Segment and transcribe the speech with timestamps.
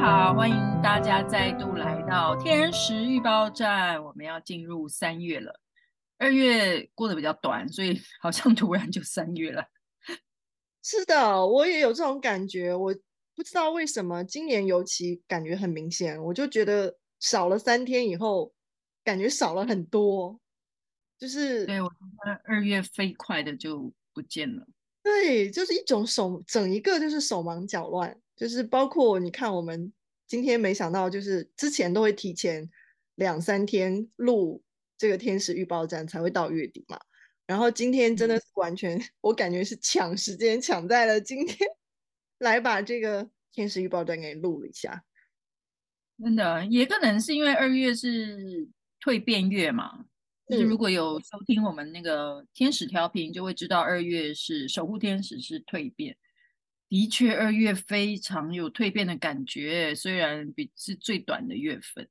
[0.00, 4.02] 好，欢迎大家再度来到天时预报站。
[4.02, 5.60] 我们要进入三月了，
[6.16, 9.62] 二月过得比较短，所以好像突然就三月了。
[10.82, 12.74] 是的，我也有这种感觉。
[12.74, 12.94] 我
[13.36, 18.54] 不知道为什么今年尤其感觉很明显，我就觉得少了三天以后，
[19.04, 20.40] 感觉少了很多。
[21.18, 24.66] 就是对，我觉得二月飞快的就不见了。
[25.02, 29.92] 对，就是一种手整一个就是手忙脚乱，就是包括你看我们
[30.30, 32.70] 今天没想到，就是之前都会提前
[33.16, 34.62] 两三天录
[34.96, 37.00] 这个天使预报站才会到月底嘛，
[37.48, 41.68] 然后今天真的是完全、嗯、 我感觉是抢时间抢在了今天
[42.38, 45.02] 来把这个天使预报站给录了一下，
[46.22, 48.68] 真的也可能是因为二月是
[49.04, 50.04] 蜕变月嘛。
[50.46, 56.16] 就是如果有收听我们那个天使调频，就会知道二月是守护天使是蜕变。
[56.90, 62.06] 的确，二月非常有蜕变的感觉，虽然比是最短的月份。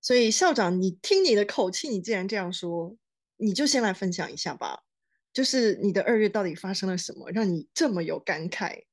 [0.00, 2.96] 所以校长，你听你的口气，你既然这样说，
[3.36, 4.84] 你就先来分享一下吧。
[5.32, 8.84] 就是你的二月到底发生了什么，让你这么有感慨？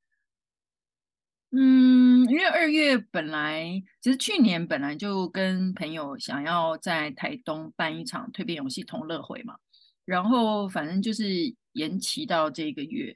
[1.51, 9.55] 嗯，因为二月本来其实去年本来就跟朋友想要在台东办一场蜕变游戏同乐会嘛，
[10.03, 13.15] 然后反正就是延期到这个月，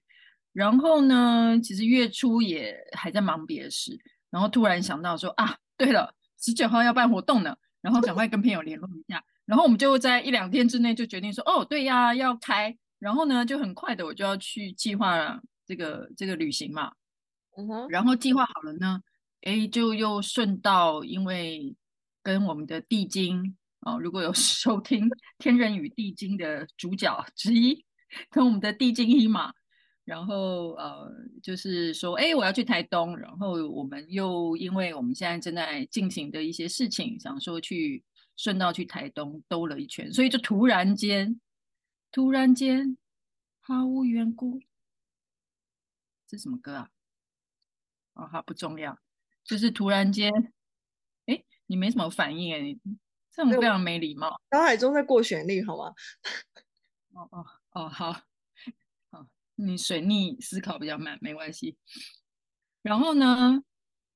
[0.54, 3.98] 然后呢，其实月初也还在忙别的事，
[4.30, 16.92] 然后突然想到说啊，对了，十九号要办活动呢，然后赶快跟朋友联络一下，然后我们就在一两天之内就决定说，哦，对呀，要开，然后呢，就很快的我就要去计划这个这个旅行嘛。
[17.90, 19.02] 然后计划好了呢，
[19.42, 21.76] 哎，就又顺道，因为
[22.24, 27.86] 跟我们的地精哦，如果有 收听《天人与地精》的主角之一，
[28.30, 29.54] 跟我们的地精伊玛，
[30.12, 31.10] 然后呃，
[31.42, 38.04] 就是说，哎，我要去台东，然后我们又因为我们现在正在进行的一些事情，想说去
[38.36, 41.40] 顺道去台东兜了一圈，所以就突然间，
[42.12, 42.98] 突然间
[43.62, 44.60] 毫无缘故，
[46.28, 46.90] 这什么歌啊？
[48.16, 49.00] 哦，好不重要，
[49.46, 50.30] 就是突然间，
[51.28, 52.78] 哎，你没什么反应哎，你
[53.32, 54.42] 这种非常没礼貌。
[54.52, 55.94] 脑海中在过旋律，好吗？
[57.16, 58.14] 哦哦哦，好，
[59.62, 61.78] 你水逆思考比较慢，没关系。
[62.82, 63.62] 然后呢，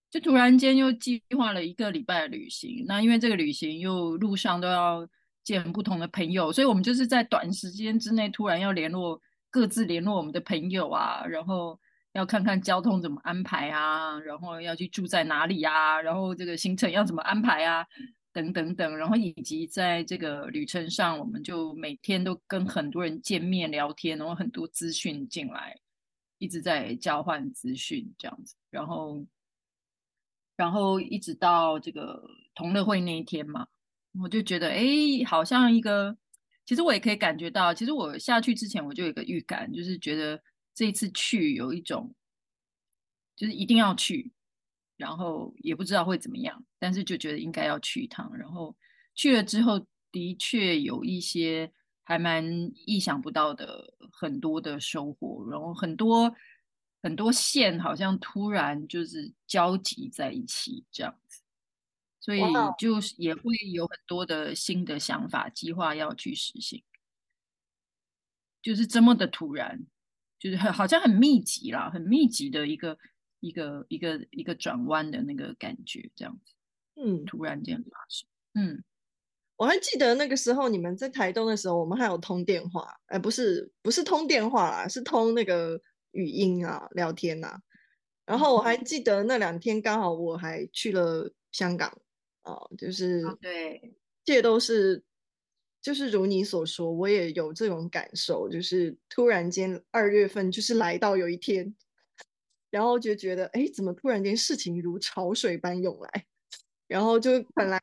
[0.09, 2.85] 就突然间又计划了一个礼拜的旅行。
[2.87, 5.07] 那因为这个旅行又路上都要
[5.43, 11.79] 见不同的朋友，所以我们就是在短时间之内突然要联络，各自联络我们的朋友啊，然后。
[12.15, 17.85] 要看看交通怎么安排啊，然后要去住在哪里啊，然后这个行程要怎么安排啊，
[18.35, 25.75] 等等等，然后以及在这个旅程上，我们就每天都跟很多人见面聊天，然后很多资讯进来，
[26.37, 29.25] 一直在交换资讯这样子，然后，
[30.57, 32.21] 然后一直到这个
[32.53, 33.65] 同乐会那一天嘛，
[34.21, 34.85] 我就觉得哎，
[35.25, 36.15] 好像一个，
[36.65, 40.39] 其实我也可以感觉到，其实我下去之前我就有一个预感，就是觉得。
[40.77, 42.13] 这一次去有一种，
[43.33, 44.33] 就是一定要去，
[44.97, 48.31] 然后也不知道会怎么样，但是就觉得应该要去一趟。
[48.35, 48.75] 然后
[49.13, 51.71] 去了之后，的确有一些
[52.03, 52.43] 还蛮
[52.85, 56.33] 意想不到的很多的收获，然后很多
[57.01, 61.41] 很多线好像突然就是交集在一起这样子，
[62.19, 62.41] 所以
[62.79, 66.83] 就是也会有很多的新的想法计划要去实行，
[68.61, 69.85] 就是这么的突然。
[70.37, 72.95] 就是很好像很密集啦，很密集的一个
[73.45, 76.53] 一个一个一个转弯的那个感觉，这样子，
[76.95, 78.83] 嗯，突然间发生，嗯，
[79.55, 85.79] 我还记得那个时候你们在台东的时候，我们还有通电话，哎，不是不是通电话啦，是通那个
[86.11, 87.61] 语音啊，聊天呐、啊。
[88.25, 91.95] 然后我还记得那两天刚好我还去了香港，
[92.43, 95.03] 哦，就是对，这都是。
[95.85, 101.75] 就是如你所说，我也有这种感受，就是突然间二月份就是来到有一天，
[102.75, 106.25] 然后就觉得，哎，怎么突然间事情如潮水般涌来，
[106.87, 107.81] 然后就本来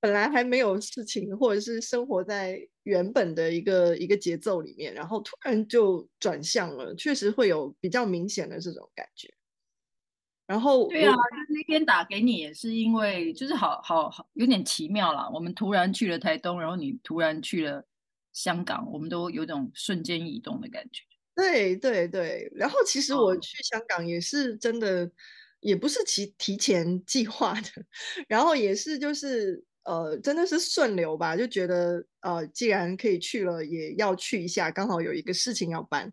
[0.00, 9.28] 本来还没有事情，或者是生活在原本的一个一个节奏里面，然后突然就转向了，确实会有比较明显的这种感觉。
[10.46, 11.14] 然后对啊，
[11.50, 15.28] 那天打给你也是因为就是好好好有点奇妙啦。
[15.34, 17.84] 我们突然去了台东，然后你突然去了
[18.32, 21.02] 香港，我们都有种瞬间移动的感觉。
[21.40, 25.10] 对对对，然后其实我去香港也是真的，哦、
[25.60, 27.68] 也不是提提前计划的，
[28.28, 36.12] 然后也是就是呃真的是顺流吧，就觉得呃既然可以去了，也要去一下，刚好有一个事情要办。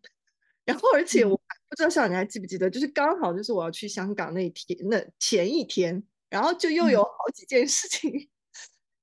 [0.66, 1.36] 然后，而且我
[1.70, 8.28] 不知道校长你还记不记得，就是刚好就是我要去香港那天，那前一天然后就又有好几件事情、嗯、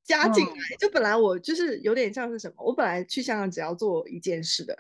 [0.05, 0.55] 加进来。
[0.79, 4.77] 就本来我就是有点像是什么，我本来去香港只要做一件事的，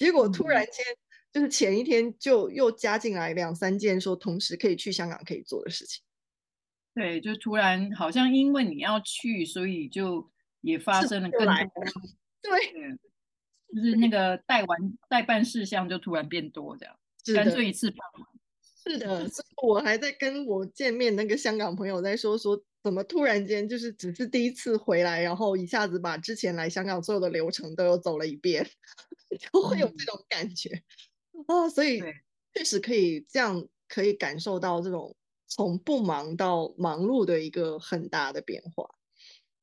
[0.00, 0.82] 结果突然间
[1.30, 6.02] 就是前一天就又加进来两三件，说同时可以去香港可以做的事情。
[6.94, 10.30] 对，就突然好像因为你要去，所以就
[10.62, 11.54] 也发生了更多。
[12.40, 12.96] 对，
[13.74, 16.96] 就是那个代完代办事项就突然变多，这样
[17.36, 18.39] 干脆一次办完。
[18.86, 28.66] 是的，所以我还在跟我见面那个香港朋友在说说，怎么突然间就是只是第一次回来，然后一下子把之前来香港所有的流程都又走了一遍，
[29.52, 30.70] 就会有这种感觉
[31.48, 31.70] 啊、哦。
[31.70, 32.00] 所以
[32.54, 35.14] 确实可以这样可以感受到这种
[35.48, 38.88] 从不忙到忙碌的一个很大的变化。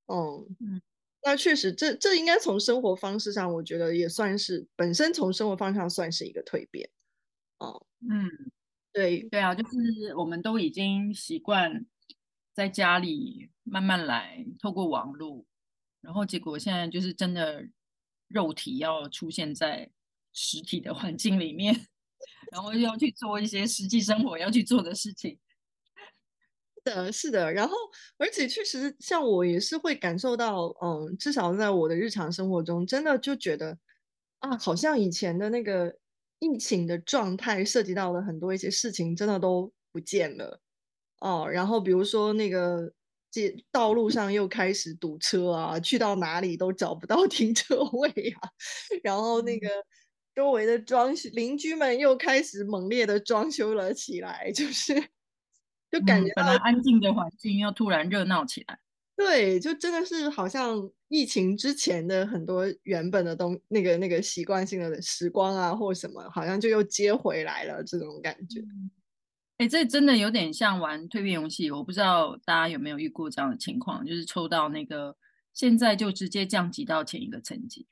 [0.08, 0.82] 嗯嗯，
[1.24, 6.90] 那确实这这应该从生活方式上，我觉得也算是本身从生活方式上算是一个蜕变。
[7.60, 8.52] 哦，嗯。
[8.98, 11.86] 对对啊，就是我们都已经习惯
[12.52, 15.46] 在家里慢慢来，透过网络，
[16.02, 17.68] 然后结果现在就是真的
[18.28, 19.92] 肉体要出现在
[20.34, 21.76] 实体的环境里面，
[22.52, 25.38] 然后要去做一些实际生活要去做的事情。
[26.74, 27.76] 是的，是的，然后
[28.18, 33.78] 而且确实像我也是会感受到，嗯，至少在我的日常生活中，真的就觉得
[34.40, 36.00] 啊，好像以前的那个。
[36.40, 40.60] 疫情的状态涉及到的很多一些事情，真的都不见了
[41.20, 41.48] 哦。
[41.50, 42.92] 然后比如说那个
[43.32, 48.50] 街道路上又开始堵车啊，去到哪里都找不到 停车位啊。
[49.04, 49.68] 然后那个
[50.36, 54.94] 周围的装修邻居们又开始猛烈的装修了起来，就是
[55.90, 58.80] 就感觉、嗯、本来安静的环境又突然热闹起来。
[59.16, 68.62] 对，就真的是好像疫情之前的很多原本的东那个那个习惯性的时光啊，或什么，好像就又接回来了这种感觉。
[69.58, 75.16] 哎、这真的有点像玩蜕变游戏，我不知道大家有没有遇过这样的情况，就是抽到那个
[75.54, 77.88] 现在就直接降级到前一个层级，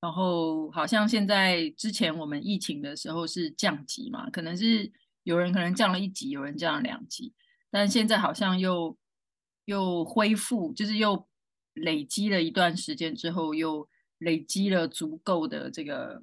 [0.00, 4.90] 然后好像现在之前我们疫情的时候是降级嘛，可能是
[5.24, 7.34] 有人可能降了一级，有人降了两级，
[7.70, 8.96] 但现在好像又。
[9.66, 11.26] 又恢复，就是又
[11.76, 13.88] 累积了一段时间之后，又
[14.18, 16.22] 累积了足够的这个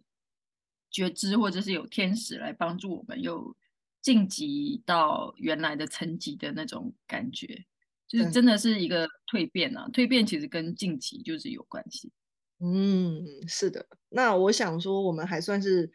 [0.91, 3.55] 觉知，或者是有天使来帮助我们，又
[4.01, 7.65] 晋级到原来的层级的那种感觉，
[8.07, 9.89] 就是真的是一个蜕变啊！
[9.94, 12.11] 蜕变其实跟晋级就是有关系。
[12.59, 13.88] 嗯，是的。
[14.09, 15.91] 那我想说，我们还算是。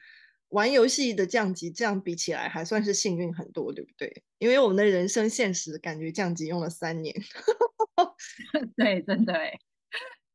[0.50, 4.22] 玩游戏的降级，这样比起来还算是幸运很多，对不对？
[4.38, 7.14] 因为我们的人生现实感觉降级用了三年，
[8.76, 9.58] 对，真的哎，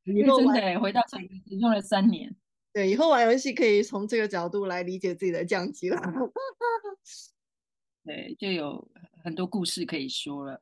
[0.05, 2.35] 以后真的回到前只用了三年，
[2.73, 6.01] 对，以后玩游戏可以从这个角度来理解自己的降级了，
[8.05, 8.91] 对，就有
[9.23, 10.61] 很多故事可以说了，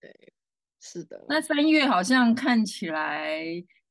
[0.00, 0.32] 对，
[0.80, 1.24] 是的。
[1.28, 3.42] 那三月好像看起来，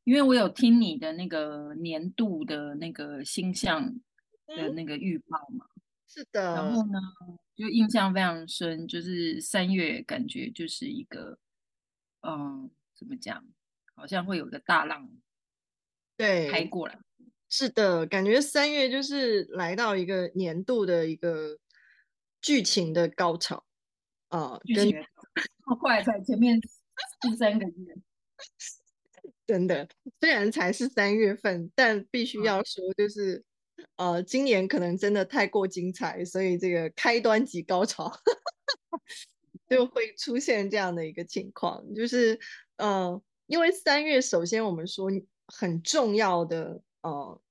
[0.03, 3.95] 因为我有听你的那个年度的那个星象。
[4.47, 5.65] 的那个预报嘛，
[6.07, 6.53] 是的。
[6.53, 6.99] 然后呢，
[7.55, 11.39] 就印象非常深，就是三月感觉就是一个，
[12.25, 13.45] 嗯，怎么讲，
[13.95, 15.09] 好像会有个大浪，
[16.17, 16.97] 对，拍过来。
[17.47, 21.57] 是的，感觉三月就是来到一个年度的一个
[22.41, 23.65] 剧情的高潮
[24.29, 24.91] 啊，跟
[25.65, 26.59] 好 快在前面
[27.21, 27.95] 第三个月，
[29.45, 29.87] 真的，
[30.19, 33.35] 虽然才是三月份，但必须要说就是。
[33.37, 33.43] 嗯
[33.97, 38.09] 呃，今年可能真的太过精彩，所以这个开端及高潮，
[39.69, 41.93] 就会出现这样的一个情况。
[41.93, 42.39] 就是
[42.77, 45.09] 呃，因为三月首先我们说
[45.47, 47.41] 很重要的呃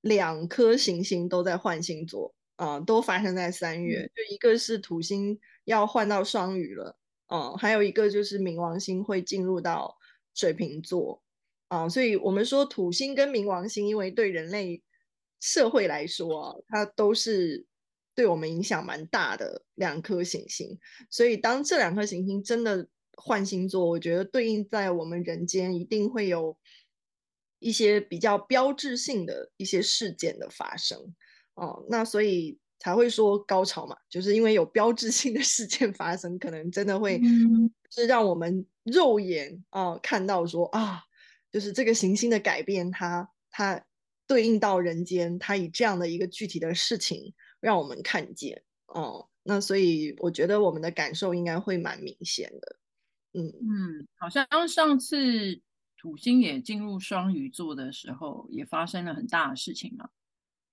[0.00, 4.00] 两颗行星都在换星座啊、呃，都发生在三月。
[4.00, 6.96] 嗯、就一个是土星要换到双鱼了，
[7.28, 9.96] 嗯、呃，还有一个就是冥王星会进入到
[10.34, 11.22] 水瓶座
[11.68, 14.82] 啊、呃，所以我们说土星跟冥王星，因为对人类。
[15.40, 17.64] 社会来说啊，它都是
[18.18, 20.76] 对我们影响蛮大的两颗行星，
[21.08, 26.58] 所以当这两颗行星真的换星座，我觉得对应在我们人间一定会有
[27.60, 30.98] 一些比较标志性的一些事件的发生
[31.54, 37.20] 哦，那所以才会说高潮嘛，就是因为有标志性的事件发生，可能真的会
[37.88, 41.00] 是让我们肉眼啊看到说啊，
[41.52, 43.84] 就是这个行星的改变它，它它。
[44.28, 48.62] 对应到人间，它以这样的一个具体的事情让我们看见。
[48.86, 52.76] 哦，那所以我觉得我们的感受应该会蛮明显的，
[53.34, 53.46] 嗯。
[53.46, 55.60] 嗯，好像上次
[55.96, 60.08] 土星也进入双鱼座的时候，也发生了很大的事情嘛。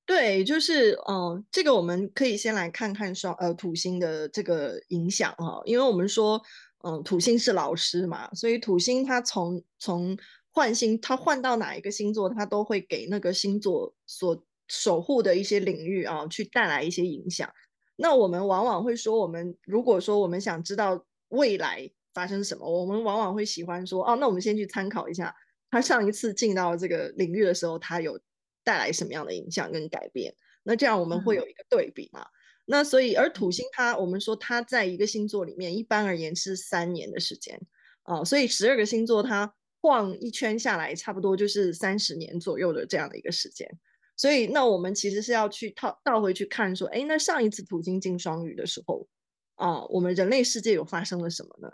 [0.05, 6.39] 对，就是嗯、呃，这个我们可以先来看看双呃土星的这个影响哈，因为我们说
[6.83, 10.15] 嗯、呃、土星是老师嘛，所以土星它从从
[10.51, 17.51] 换星，它换到哪一个星座，它都会给那个星座所守护的一些领域啊，去带来一些影响。
[17.95, 25.35] 那我们往往会说，我们如果说我们想知道未来发生什么，我们往往会喜欢说，哦，那我们先去参考一下
[25.69, 28.19] 他上一次进到这个领域的时候，他有。
[28.65, 30.35] 带来什么样的影响跟改变？
[30.63, 32.21] 那这样我们会有一个对比嘛？
[32.21, 32.25] 嗯、
[32.65, 37.61] 那所以，而土星它，我们说它在一个星座里面，一般而言是三年的时间
[38.01, 43.69] 啊、呃，所以十二个星座它晃一圈下来，差不多就是三十年左右的这样的一个时间。
[44.17, 49.07] 所以，那我们其实是要去套倒回去看，说，哎，那上一次土星进双鱼的时候
[49.55, 51.69] 啊、我们人类世界有发生了什么呢？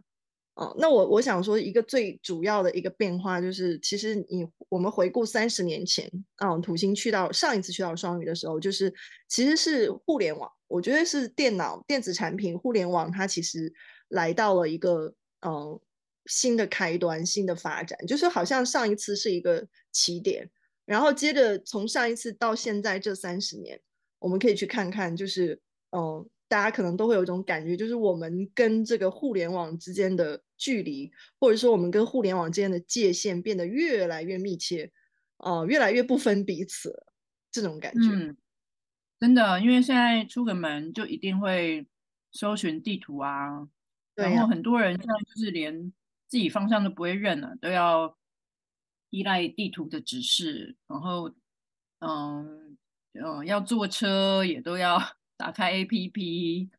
[0.53, 8.93] 啊，那我我想说一个最主要的一个变化就是，其实你我们回顾三十年前，啊、土星去到上一次去到双鱼的时候，就是
[9.27, 13.73] 其实是互联网，我觉得是电脑电子产品互联网，它其实
[14.09, 15.79] 来到了一个嗯
[16.25, 20.51] 新的开端，新的发展，就是好像上一次是一个起点，
[20.85, 23.79] 然后接着从上一次到现在这三十年，
[24.19, 25.61] 我们可以去看看，就是
[25.91, 26.29] 嗯。
[26.51, 31.09] 大家可能都会有一种感觉，就是我们跟这个互联网之间的距离，
[31.39, 34.91] 或者说我们跟互联网之间的界限变得越来越密切，
[35.37, 37.05] 哦、呃，越来越不分彼此，
[37.49, 38.01] 这种感觉。
[38.01, 38.35] 嗯，
[39.17, 41.87] 真的，因为现在出个门就一定会
[42.33, 43.65] 搜寻地图啊，
[44.13, 45.93] 然后很多人现在就是连
[46.27, 48.17] 自己方向都不会认了，都要
[49.11, 51.31] 依赖地图的指示，然后，
[51.99, 52.77] 嗯
[53.13, 54.99] 嗯，要坐车也都要。
[55.41, 56.69] 打开 APP，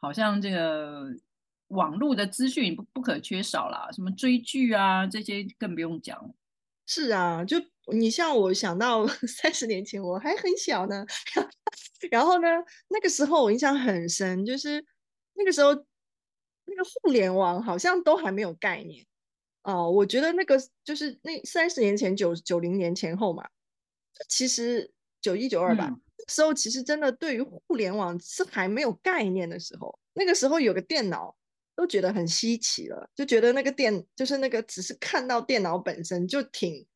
[0.00, 1.06] 好像这个
[1.68, 6.34] 网络的资讯不不可缺少啦，什么追剧啊这些更不用讲。
[6.86, 7.56] 是啊，就
[7.92, 11.06] 你像我想到 三十年前我还很小呢，
[12.10, 12.48] 然后呢，
[12.88, 14.84] 那个时候我印象很深，就是
[15.34, 19.06] 那个时候那个互联网好像都还没有概念
[19.62, 23.48] 哦、呃，我觉得那个就是那三十年前九九零年前后嘛，
[24.28, 24.90] 其实
[25.20, 25.88] 九一九二吧。
[25.90, 31.36] 嗯时候其实真的对于互联网是还没有概念的时候，那个时候有个电脑
[31.74, 36.86] 都觉得很稀奇了，就觉得那个电就是那个只是看到电脑本身就挺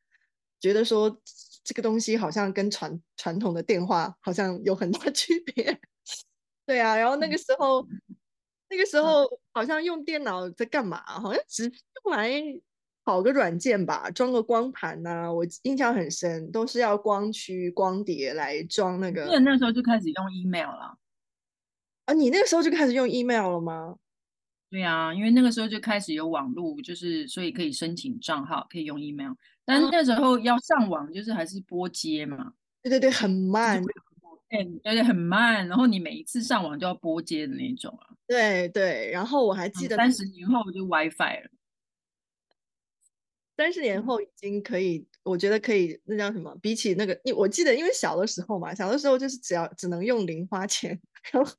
[0.60, 1.20] 觉得说
[1.64, 5.76] 这个东西好像跟传传统的电话好像有很大 区别，
[6.64, 7.84] 对啊，然后那个时候
[8.68, 11.02] 那个时候好像用电脑在干嘛？
[11.04, 11.72] 好像只用
[12.10, 12.42] 来。
[13.08, 19.24] 跑个软件吧，装个光盘呐、啊，我印象很深，都是要光驱、光碟来装那个。
[19.26, 20.98] 那那时候就开始用 email 了。
[22.06, 23.94] 啊，你那个时候就开始用 email 了吗？
[24.68, 29.34] 对啊，因为那个时候就开始有网络，就是所以可以申请账号，可以用 email。
[29.64, 32.54] 但是那时候要上网，就是还是拨接嘛。
[32.82, 33.80] 对对对，很慢。
[34.48, 35.68] 对对对，很慢。
[35.68, 38.10] 然后你每一次上网就要拨接的那种啊。
[38.26, 41.50] 对对，然后我还记得三十年后就 WiFi 了。
[43.56, 46.54] 三十年后已经可以，我觉得可以，那叫什么？
[46.60, 51.00] 比起那个，因我记得，因为小的时候嘛，小的时候就是只要只能用零花钱，
[51.32, 51.52] 然后，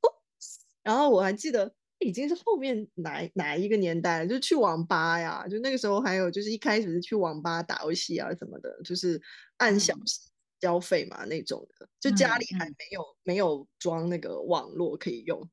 [0.84, 9.20] 然后我还记得已经是后面哪哪一个年代了，就去网吧呀，就那个时候还有就是一开始是去网吧打游戏啊什么的，就是
[9.56, 10.20] 按小时
[10.60, 15.50] 交费嘛那种的，就家里还没有、嗯、没有装那个网络可以用。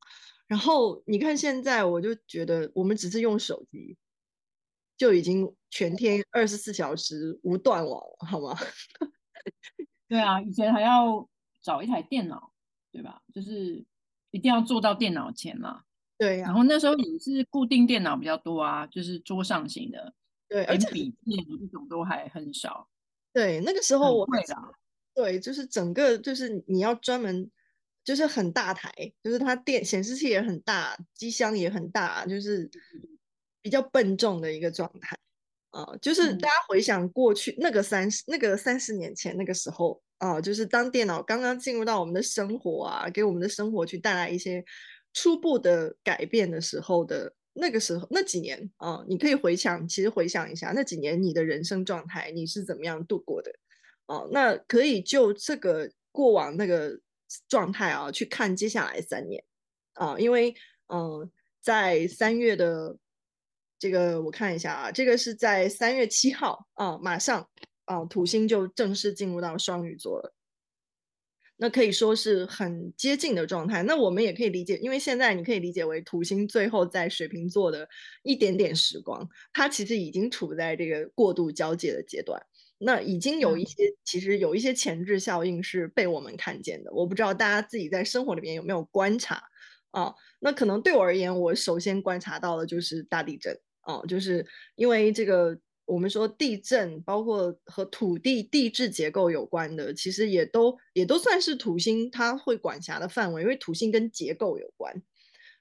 [0.48, 3.98] 然后你看现在，我就觉得我们只是用手机。
[4.98, 8.56] 就已经全天二十四小时无断网了，好吗？
[10.08, 11.28] 对啊，以前还要
[11.62, 12.52] 找一台电脑，
[12.92, 13.22] 对吧？
[13.34, 13.84] 就是
[14.32, 15.82] 一定要坐到电脑前嘛。
[16.18, 16.48] 对呀、啊。
[16.48, 20.14] 然后那时候也是固定电脑比较多啊，就是桌上型的。
[20.48, 22.88] 对，而且笔电这种都还很少。
[23.34, 24.56] 对，那个时候我会的。
[25.14, 27.50] 对，就是整个就是你要专门，
[28.04, 28.92] 就是很大台，
[29.24, 32.70] 就是它电显示器也很大，机箱也很大，就是。
[33.66, 35.18] 比较笨重的一个状态
[35.72, 44.64] 啊、呃，就是大家回想过去、嗯、那个三十那个三十年前那个时候啊、呃，就是当电脑刚刚进入到我们的生活啊，给我们的生活去带来一些
[45.14, 53.52] 初步的改变的时候的那个时候那几年啊、呃，你可以回想，其实回想一下那几年你的人生状态，你是怎么样度过的
[54.06, 54.30] 啊、呃？
[54.32, 57.00] 那可以就这个过往那个
[57.50, 59.44] 状态啊，去看接下来三年
[59.94, 60.54] 啊、呃，因为
[60.90, 61.30] 嗯、呃，
[61.62, 62.96] 在三月的。
[63.78, 67.48] 这个我看一下啊，这个是在三月七号啊，马上
[67.86, 70.34] 啊，土星就正式进入到双鱼座了。
[71.58, 73.82] 那可以说是很接近的状态。
[73.84, 77.88] 那我们也可以理解，因为现在你可以理解为土星最后在水瓶座的
[78.24, 82.46] 一点点时光，它其实已经处在这个过度交界的阶段
[82.78, 86.92] 那已经有一些，嗯、其实有一些前置效应是被我们看见的。
[86.92, 89.42] 我不知道大家自己在生活里面有没有观察
[89.96, 90.14] 啊？
[90.40, 105.02] 那可能对我而言，我首先观察到的就是大地震啊，就是因为这个我们说地震，包括和土地地质结构有关的，其实也都也都算是土星它会管辖的范围，因为土星跟结构有关。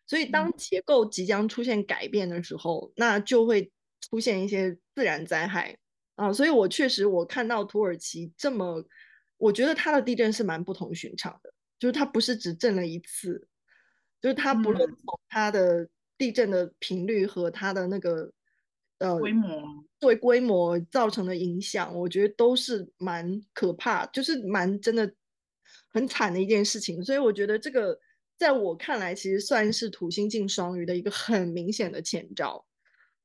[0.07, 5.79] 所以当结构即将出现改变的时候，那就会出现一些自然灾害。
[6.17, 8.85] 啊，所以我确实我看到土耳其这么，
[9.37, 13.49] 我觉得它的地震是蛮不同寻常的，就是它不是只震了一次，
[14.25, 18.33] 就是它不论从它的地震的频率和它的那个
[18.97, 25.13] 呃规模，作为规模造成的影响，我觉得都是蛮可怕，就是蛮真的
[25.93, 27.05] 很惨的一件事情。
[27.05, 28.01] 所以我觉得这个
[28.39, 32.65] 在我看来，其实算是土星进双鱼的一个很明显的前兆。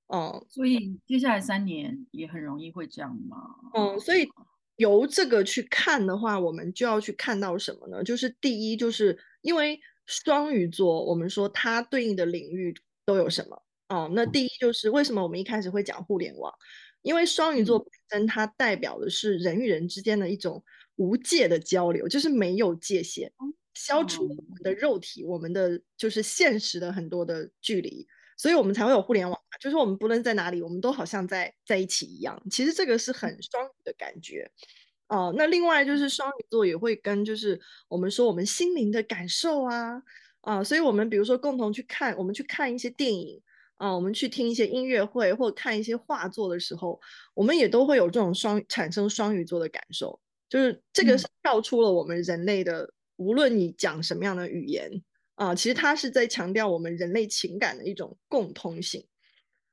[0.07, 3.37] 嗯，所以接下来三年也很容易会这样吗？
[3.73, 4.27] 嗯，所以
[4.75, 8.03] 由这个去看的话，我们就要去看到什么呢？
[8.03, 9.79] 就是第一，就是因为
[10.09, 12.73] 双鱼座，我们说它对应的领域
[13.05, 13.61] 都有什么？
[13.89, 16.51] 哦，那第一就是为什么我们一开始会讲互联网？
[17.03, 20.63] 因为双鱼座本身它代表的是人与人之间的一种
[20.95, 23.31] 无界的交流，就是没有界限，
[23.75, 28.07] 消除我们的肉体，我们的就是现实的很多的距离。
[28.35, 32.41] 所以我们才会有互联网，就是我们不论在哪里，我们都好像在在一起一样。
[32.49, 34.49] 其实这个是很双鱼的感觉，
[35.09, 35.33] 哦、呃。
[35.37, 40.01] 那另外就是双鱼座也会跟就是我们说我们心灵的感受啊
[40.41, 43.41] 啊、呃，所以我们比如说共同去看，我们去看一些电影
[43.75, 46.99] 啊、呃，我们去听一些音乐会或看一些画作的时候，
[47.33, 54.89] 我们也都会有这种双产生双鱼座的感受，就是这个是跳出了我们人类的，嗯、无论你讲什么样的语言。
[55.35, 59.07] 啊、呃，其实它是在强调我们人类情感的一种共通性。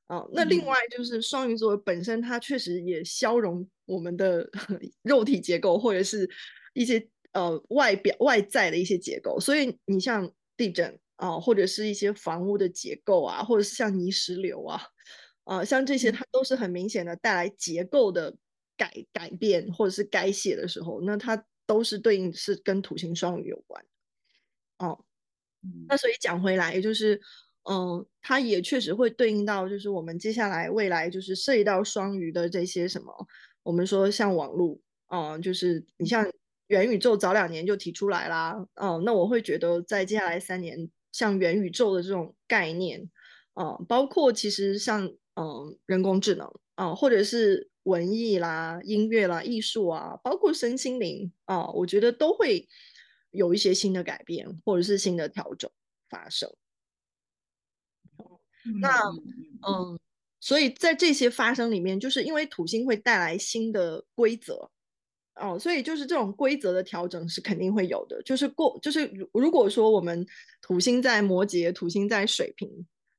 [0.07, 4.49] 啊、呃，那另外就是双鱼座本身，它确实也消融我们的
[5.03, 6.29] 肉体结构，或者是
[6.73, 9.39] 一些呃外表外在的一些结构。
[9.39, 14.81] 所以你像地震啊、呃，或者是一些房屋的结构啊，或者是像泥石流啊，
[15.43, 18.35] 啊、呃，像这些它都是很明显的带来结构的
[18.75, 23.83] 改改变或者是改写的时候，那它都是对应是跟土星双鱼有关。
[24.77, 25.05] 哦、呃。
[25.89, 27.19] 那所以讲回来，就是，
[27.69, 33.13] 嗯，它也确实会对应到，就是我们接下来未来就是涉及到双鱼的这些什么，
[33.63, 36.29] 我们说像网络，嗯，就是你像
[36.67, 43.09] 元宇宙早两年就提出来啦，嗯，那我会觉得在接下来三年，像元宇宙的这种概念，
[43.55, 52.67] 嗯，包括其实像嗯人工智能，啊，或者是文艺啦、音乐啦、艺术啊，包括身心灵啊，我觉得都会。
[53.31, 55.69] 有一些新的改变，或者是新的调整
[56.09, 56.49] 发生。
[58.67, 58.89] 嗯、那
[59.67, 59.99] 嗯，
[60.39, 64.69] 所以在这些发生里面，就是因为土星会带来新的规则
[65.35, 68.21] 哦，所以就是这种规则的调整是肯定会有的。
[68.23, 70.25] 就是过，就是如如果说我们
[70.61, 72.69] 土星在摩羯，土星在水瓶，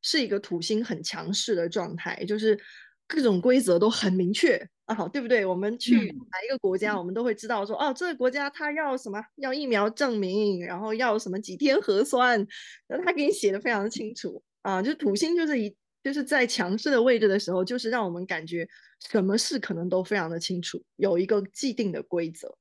[0.03, 2.59] 是一个土星很强势的状态，就是
[3.07, 4.69] 各种规则都很明确。
[4.87, 5.45] 啊，好，对不对？
[5.45, 9.23] 我们去哪一个国家，嗯、我们都会知道说，哦，这个国家他要什么？
[9.37, 12.47] 要疫苗证明，然后要什么几天核酸，
[12.89, 14.83] 那他给你写的非常的清楚啊。
[14.83, 18.69] 就土星就是一就是在强势的位置的时候，就是让我们感觉
[19.11, 22.57] 什么事可能都非常的清楚，有一个既定的规则。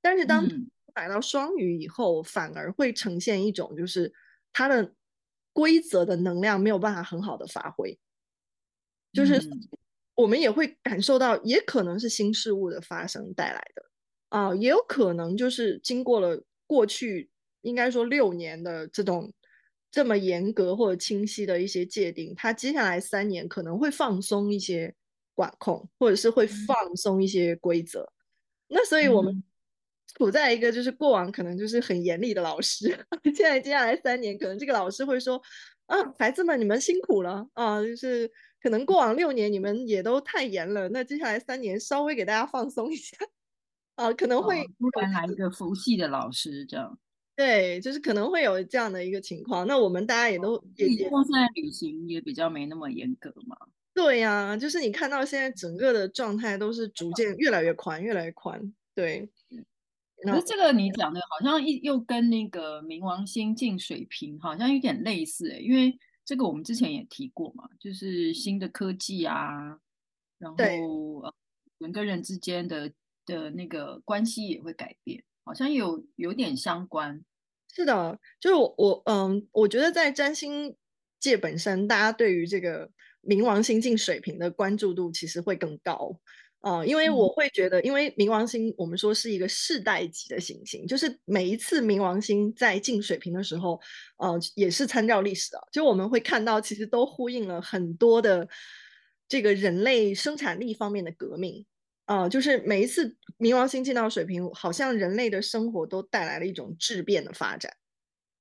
[0.00, 0.46] 但是当
[0.94, 4.12] 来到双鱼以后，嗯、反而会呈现一种就是
[4.52, 4.92] 它的
[5.52, 7.98] 规则的能量没有办法很好的发挥，
[9.12, 9.38] 就是。
[9.38, 9.68] 嗯
[10.16, 13.82] 我们也会感受到，也可能是新事物的发生带来的，
[14.28, 17.28] 啊、呃，也有可能就是经过了过去
[17.62, 19.32] 应该说六年的这种
[19.94, 24.92] 这么严格或者清晰的一些界定，他接下来三年可能会放松一些
[25.34, 28.00] 管控，或者是会放松一些规则。
[28.02, 29.44] 嗯、那所以我们
[30.18, 35.40] 处在一个就是过往可能就是很严厉的老师， 现在接下来三年可能这个老师会说，
[35.86, 38.28] 啊，孩子们你们辛苦了啊，就是。
[38.64, 43.14] 可能过往六年你们也都太严了，那接下来三年稍微给大家放松一下，
[43.94, 46.98] 啊，可能会突然来一个佛系的老师这样，
[47.36, 49.66] 对，就是可能会有这样的一个情况。
[49.66, 53.56] 那我们大家也都也也，现在旅行也比较没那么严格嘛。
[53.92, 58.74] 对呀、啊，就是你看到现在整个的状态都是逐渐越来越宽，越来越宽。
[58.94, 59.28] 对，
[60.22, 65.98] 可是这个你讲的好像一又跟那个冥王星进水平好像有点类似欸，因为。
[66.26, 69.78] 这个我们之前也提过嘛，就是新的科技啊，
[70.38, 70.56] 然后
[71.20, 71.34] 呃
[71.76, 72.90] 人跟人之间的
[73.26, 75.22] 的那个关系也会改变，
[75.54, 77.22] 好像有有点相关。
[77.72, 80.74] 是的，就是我我嗯，我觉得在占星
[81.20, 82.90] 界本身，大家对于这个
[83.22, 86.20] 冥王星进水平的关注度其实会更高。
[86.58, 93.78] 啊、呃，因为我会觉得，因为冥王星我们说是一个世代级的行星，就是每一次冥王星在进水平的时候，
[94.16, 98.48] 呃，也是参照历史的，就我们会看到，其实都呼应了很多的
[99.28, 101.73] 这个人类生产力方面的革命啊、
[102.06, 107.72] 呃，就是每一次冥王星进到水瓶，好像人类的生活都带来了一种质变的发展。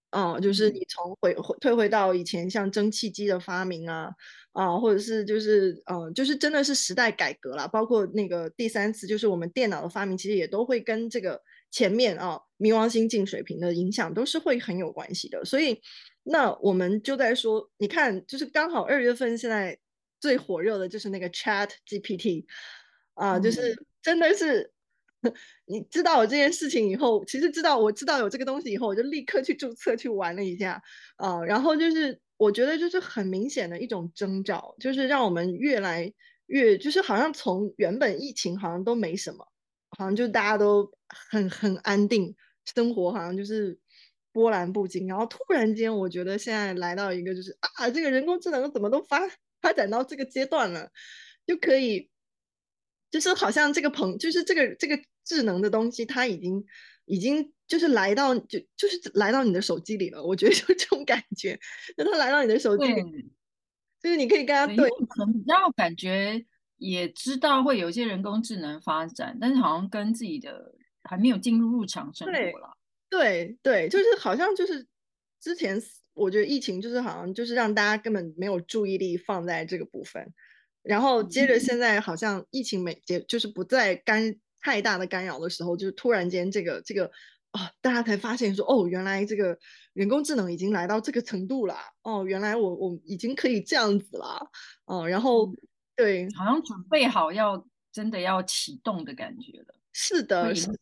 [0.10, 4.10] 啊、呃，就是你从回回退回到以前，像蒸汽机的发明啊，
[4.52, 15.44] 啊、呃，或者是就是呃，就是真的是时代改革了，包括那个第三次，就是我们电脑的发明，其实也都会跟这个前面啊，冥王星进水瓶的影响都是会很有关系的。
[15.44, 15.82] 所以，
[16.22, 19.80] 那我们就在说，你看，就是刚好二月份现在
[20.20, 22.46] 最火热的就是那个 Chat GPT
[23.14, 24.72] 啊、呃，就是真的是。
[25.68, 30.74] 你知道我这件事情以后，其实知道我知道有这个东西以后，我就立刻去注册去玩了一下
[31.16, 36.14] 啊、呃，然后就是我觉得就是很明显的一种征兆，就是让我们越来
[36.48, 39.48] 越就是好像从原本疫情好像都没什么，
[39.98, 42.36] 好像就大家都很很安定，
[42.76, 43.80] 生活好像就是
[44.34, 49.22] 波澜不惊，然后突然间我觉得现在来到一个就是啊，这个人工智能怎么都发
[49.62, 50.92] 发展到这个阶段了，
[51.48, 52.10] 就可以。
[53.14, 56.66] 就是好像这个朋，就是这个这个智能的东西，它已经
[57.06, 60.24] 已经就是来到就就是来到你的手机里了。
[60.24, 61.56] 我觉得就这种感觉，
[61.96, 63.04] 就它来到你的手机里，
[64.02, 64.90] 就是你可以跟它对。
[64.90, 66.44] 可能比较感觉
[66.78, 70.74] 也知道会有一些人工智能发展，但是好像跟自己的
[71.04, 72.76] 还没有进入日常生活了。
[73.12, 74.88] 对对，就是好像就是
[75.40, 75.80] 之前
[76.16, 80.34] 我觉得疫情就是好像就是让大家根本没有注意力放在这个部分。
[80.84, 87.10] 然后接着，现在好像疫情没结，就是不再干太大的干扰的时候，就是突然间这个这个
[87.52, 89.58] 啊，大家才发现说，哦，原来这个
[89.94, 94.46] 人工智能已经来到这个程度了，哦，原来我我已经可以这样子了，
[94.86, 95.50] 哦，然后
[95.96, 99.76] 对，好像准备好要真的要启动的感觉了。
[99.94, 100.76] 是的，是的，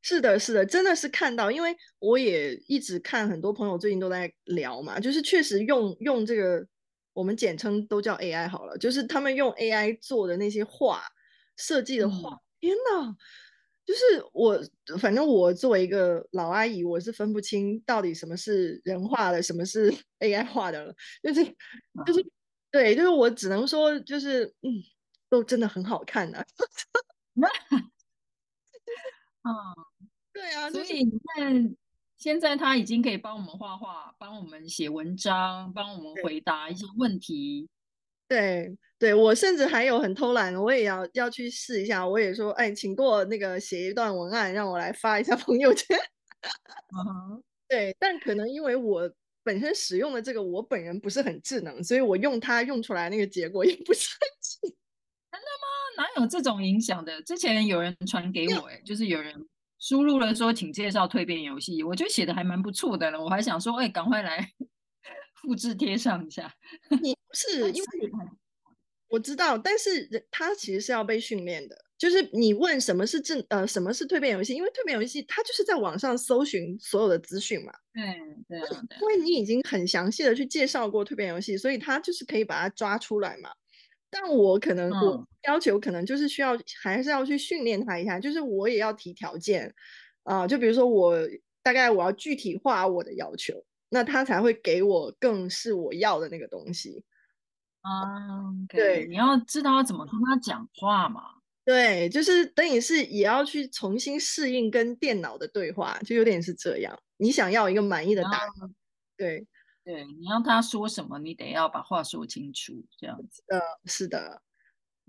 [0.00, 6.66] 是的，是的，真的是看到，因为我也一直看很多朋友最近都在聊嘛，就是确实用用这个。
[7.12, 11.02] 我们简称都叫 AI 好了，就是他们用 AI 做的那些画
[11.56, 13.16] 设计的画，嗯、天哪！
[13.86, 14.00] 就是
[14.32, 14.60] 我，
[15.00, 20.94] 反正我作为一个老阿姨，我是分不清到底什么是人画的，什么是 AI 画的了。
[21.22, 21.44] 就是
[22.06, 22.24] 就是，
[22.70, 24.70] 对，就是我只能说，就是嗯，
[25.28, 26.44] 都真的很好看啊。
[29.44, 29.52] 嗯，
[30.32, 31.76] 对啊，所以你看。
[32.20, 37.66] 现在他已经可以帮我们画画，帮我们写文章，帮我们回答一些问题。
[38.28, 42.06] 对，对，我甚至还有很偷懒，我也要要去试一下。
[42.06, 45.96] 我也说，哎，请过那个写一段文案，让我来发一下朋友圈。
[46.94, 49.10] 嗯哼， 对，但可能因为我
[49.42, 54.70] 本身使用的这个，我本人不是很智能，所以我用它用出来那个结果也不是很智能。
[55.32, 56.04] 真的吗？
[56.04, 57.22] 哪有这种影响的？
[57.22, 59.34] 之前有人传给我，哎，就是有人。
[59.80, 63.18] 输入了说，请介绍蜕变游戏，我觉得写的还蛮不错的了。
[63.18, 64.52] 我还想说，哎，赶快来
[65.40, 66.54] 复制贴上一下。
[67.02, 67.88] 你不是因为
[69.08, 71.76] 我知道，但是人他其实是要被训练的。
[71.98, 77.72] 就是你问什么是正呃什么是蜕变游戏，因为蜕变游戏它就是在网上搜寻所有的资讯嘛。
[77.92, 78.02] 对
[78.48, 78.78] 对对。
[79.00, 83.50] 因为你已经很详细的去介绍过蜕变游戏，所以他就是可以把它抓出来嘛。
[84.10, 89.72] 但我可能我要求可能就是需要还是要去训练他一下，就是我也要提条件
[90.24, 91.16] 啊，就比如说我
[91.62, 93.54] 大概我要具体化我的要求，
[93.88, 97.04] 那他才会给我更是我要的那个东西
[97.82, 97.90] 啊。
[98.68, 101.22] 对，你要知道要怎么跟他讲话嘛。
[101.64, 106.98] 对，就是等于是也要去重新适应跟电脑的对话，就有点是这样。
[107.18, 108.48] 你想要一个满意的答案，
[109.16, 109.46] 对。
[109.90, 113.42] 对，你要他说什么，你得要把话说清楚，这样子。
[113.48, 114.40] 呃，是的，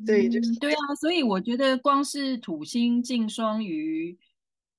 [0.03, 0.95] 对，就是、嗯、对啊。
[0.99, 4.17] 所以我觉得，光是土星进双鱼，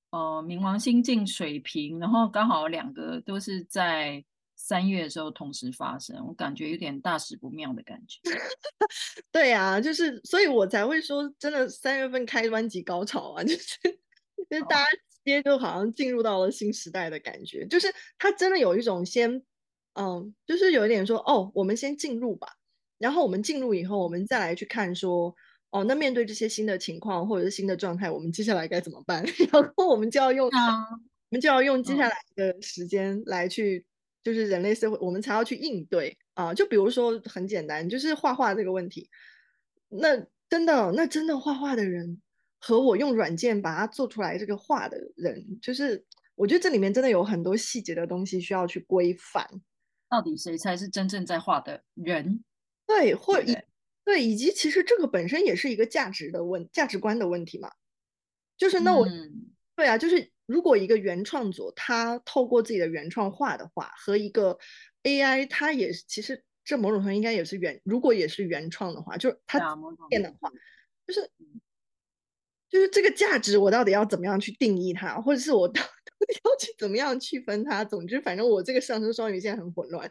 [0.09, 4.21] 呃，冥王星进水瓶，然后刚好两个都是在
[4.57, 8.19] 三月的时候同时发生，我感觉有点大事不妙的感觉。
[9.31, 13.77] 对啊，就是，所以我才会说，真的三月份开专辑高潮啊， 就是，
[14.49, 17.87] 就是大家直接就好像进入到了新时代的感觉，就是
[18.17, 19.41] 他真的有一种先。
[19.93, 22.47] 嗯，就是有一点说，哦，我们先进入吧，
[22.97, 25.35] 然后我们进入以后，我们再来去看说，
[25.69, 29.23] 哦，那面对这些新的情况或者是新的状态，我们接下来该怎么办？
[29.51, 33.85] 然后我们就要用，啊、我们就要用接下来的时间来去，
[34.23, 36.53] 就是人类社会，我们才要去应对啊。
[36.53, 39.09] 就比如说很简单，就是画画这个问题，
[39.89, 40.15] 那
[40.49, 42.19] 真的，那真的画画的人
[42.59, 46.03] 和我用软件把它做出来这个画的人，就是
[46.35, 49.47] 我觉得这里面真的有很多细节的东西需要去规范。
[50.13, 52.43] 到底谁才是真正在画的人？
[52.85, 53.57] 对，或以
[54.05, 57.71] 对，以及其实这个本身也是一个价值的问价值观的问题嘛。
[58.55, 64.59] 就是那我，嗯、对啊，就是如果一个原创组他透过自己的原创画的话，和一个
[65.01, 69.59] AI，它也其实这某种程度应该也是原，如果也是原创的话，就是它
[70.09, 70.51] 变的话，
[71.07, 71.31] 就是
[72.69, 75.89] 就是这个价值，我到底要怎么样去定义它，或者是我到底
[76.43, 77.83] 要去怎么样区分它？
[77.83, 80.07] 总之，反正我这个上升双鱼现在很混乱。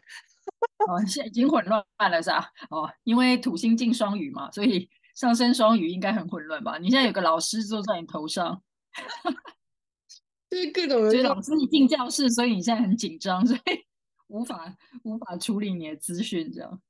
[0.87, 2.49] 哦，现在已经混乱了是吧？
[2.69, 6.77] 哦，因为土星进双鱼嘛，所以上升双鱼应该很混乱吧？
[6.77, 8.61] 你现在有个老师坐在你头上，
[10.49, 13.85] 就是各种 人，所以老师你进教室，所以你现在很紧张，所以
[14.27, 16.81] 无法无法处理你的资讯，这样。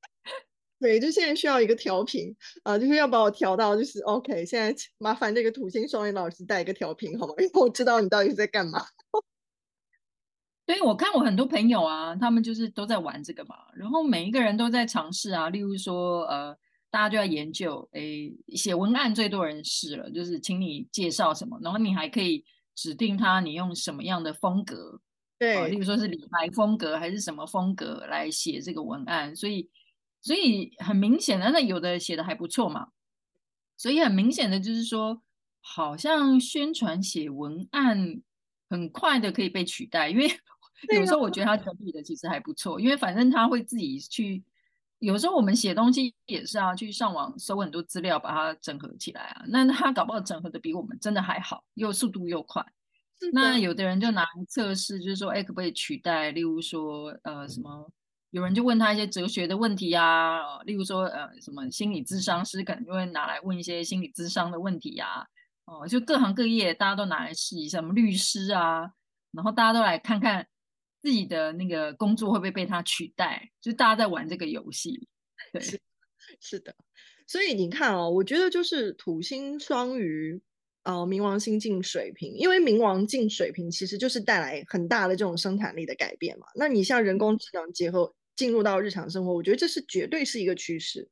[0.84, 4.46] 对，就现在需要一个调频啊，就是要把我调到就是 OK。
[4.46, 7.34] 现在麻烦这个土星双鱼老师带一个调频好吗？
[7.39, 8.84] 因为我知道你到底是在干嘛。
[10.67, 15.50] 所以我看我很多朋友啊，他们就是都在玩这个嘛，然后每一个人都在尝试啊。
[15.50, 16.54] 例如说，呃，
[16.91, 22.43] 大家就在研究，诶，写文案最多人试了，就是请你介绍什么，然后你还可以
[22.76, 25.00] 指定他你用什么样的风格，
[25.39, 29.34] 对，呃，例如说是李白风格还是什么风格来写这个文案。
[29.34, 29.69] 所以，
[30.24, 32.88] 所以很明显的，那有的写的还不错嘛，
[33.78, 35.22] 所以很明显的就是说，
[35.62, 38.22] 好像宣传写文案
[38.70, 40.28] 很快的可以被取代，因为。
[40.92, 44.44] 有时候我觉得他整理的其实还不错，因为反正他会自己去。
[45.00, 49.46] 有时候我们写东西也是啊，去上网搜很多资料，把它整合起来啊。
[49.48, 52.62] 那他搞不好整合的比我们真的还好，又速度又快。
[53.32, 56.32] 那有的人就拿来测试，就是说，哎，可不可以取代？
[56.32, 57.90] 例如说，呃，什么？
[58.34, 65.26] 有人就问他一些哲学的问题、啊，例如说，呃，什么心理咨商师可能就会拿来问一些心理咨商的问题呀、啊。
[65.65, 68.91] 哦，就各行各业大家都拿来试一下，什么律师啊，
[69.32, 70.48] 然后大家都来看看。
[71.04, 73.52] 自己的那个工作会不会被他取代？
[73.60, 75.06] 就大家在玩这个游戏，
[75.52, 75.78] 对，是
[76.39, 76.74] 是的。
[77.28, 80.41] 所以你看哦，我觉得就是土星双鱼，
[80.84, 86.48] 呃，冥王星进水瓶，因为冥王进水瓶其实就是带来很大的这种生产力的改变嘛。
[86.56, 91.10] 那你像人工智能结合进入到日常生活，我觉得这是绝对是一个趋势，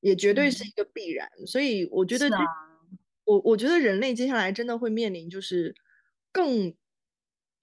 [0.00, 1.28] 也绝对是一个必然。
[1.38, 2.44] 嗯、所以我觉得，啊、
[3.24, 5.74] 我我觉得人类接下来真的会面临就是
[6.32, 6.74] 更。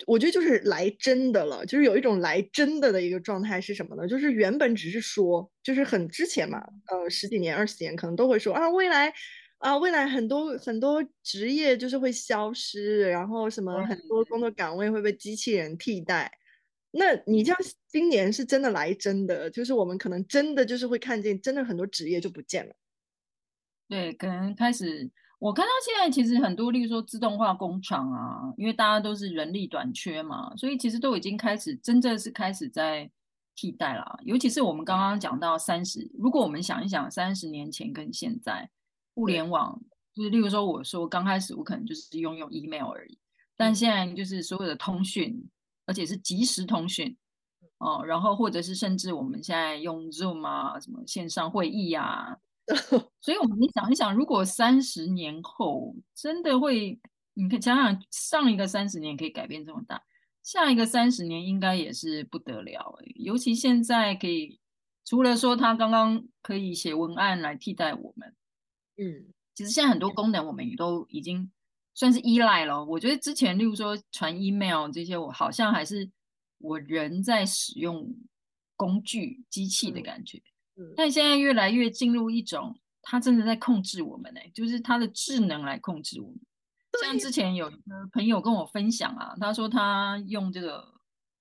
[0.07, 4.05] 我觉得就是来真的了，就是有一种来真的的一个状态是什么呢？
[4.05, 9.13] 就是原本只是说，就是很之前嘛，呃，十几年、二十年可能都会说啊，未来
[9.59, 16.29] 啊，未来很多很多职业就是会消失，然后什么很多工作岗位会被机器人替代。
[16.95, 22.75] 那你像今年是真的来真的，就是我们可能真的就是会看见，真的很多职业就不见了。
[23.89, 25.10] 对，可能开始。
[25.39, 33.12] 我看到现在其实很多，例如说自动化工厂啊，因为大家都是人力短缺嘛，所以其实都已经开始真正是开始在
[33.53, 34.19] 替代了。
[34.23, 38.69] 尤其是我们刚刚讲到三十，如果我们想一想三十年前跟现在，
[39.15, 39.77] 互联网
[40.13, 43.17] 就是例如说我说刚开始我可能就是用用 email 而已，
[43.58, 45.43] 但现在就是所有的通讯，
[45.85, 47.15] 而且是即时通讯
[47.79, 52.37] 哦，然后或者是甚至我们现在用 Zoom 啊，什么线上会议啊。
[53.19, 56.97] 所以，我们你想一想，如果三十年后真的会，
[57.33, 60.01] 你可以想想，上一个三十年可以改变这么大，
[60.43, 62.97] 下一个三十年应该也是不得了。
[63.15, 64.61] 尤其现在可以，
[65.03, 68.33] 除了说他刚刚可以写文案来替代我们，
[68.95, 71.51] 嗯，其实现在很多功能我们也都已经
[71.93, 72.84] 算是依赖了。
[72.84, 76.10] 我觉得之前，例如说传 email 这些，我好像还是
[76.58, 78.08] 我人在使用
[78.75, 80.41] 工具机器的感觉。
[80.95, 86.39] 但现在越来越进入一种，它真的在控制我们呢、欸，就是它的智能来控制我们。
[87.01, 90.93] 像之前有一个朋友跟我分享啊，他说他用这个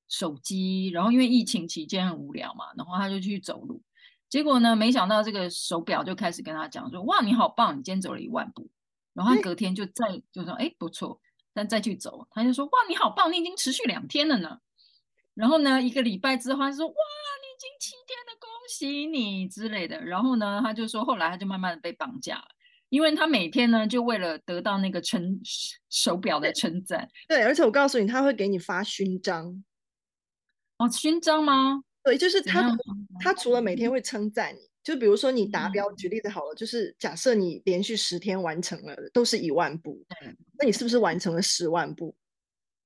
[0.09, 3.83] 手机，然后因为疫情期间很无聊嘛，然后他就去走路，
[4.31, 8.69] 结果呢，没想到这个手表就开始跟他讲说，哇，你好棒，你今天走了一万步。
[9.15, 11.21] 然后他隔天就再就说，哎，不错，
[11.53, 14.59] 但再去走，他就说，哇，你好棒，你已经持续两天了呢。
[15.35, 16.95] 然后呢，一个礼拜之后，他就说，哇。
[17.43, 22.45] 你已经七天了恭喜你之类的，然后呢，他就说后来他就慢慢的被绑架了，
[22.89, 25.41] 因为他每天呢就为了得到那个称
[25.91, 27.09] 手表的称赞。
[27.29, 29.65] 对，而且我告诉你，他会给你发勋章。
[30.79, 31.83] 哦，勋章吗？
[32.03, 32.77] 对，就是他
[33.21, 40.05] 他除了每天会称赞你，就比如说你达标，嗯、举例子好了，就是假设你连续十天完成了都是一万步，
[40.59, 42.15] 那你是不是完成了十万步？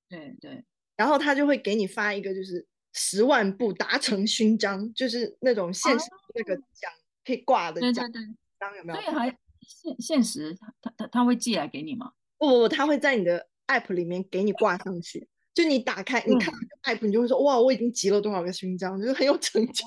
[0.08, 0.64] 对对，
[0.96, 2.66] 然后他就会给你发一个就是。
[2.98, 6.90] 十万步达成勋章，就是那种现实那个奖
[7.26, 8.98] 可以挂的奖章，有没有？
[8.98, 9.28] 所以还
[9.60, 12.12] 现现实，他他他会寄来给你吗？
[12.38, 15.28] 不不不，他会在你的 app 里面给你挂上去。
[15.52, 16.54] 就你打开，你看
[16.84, 19.84] app，你就会说、嗯、哇，我已经集了多少个勋章，就是很有成就。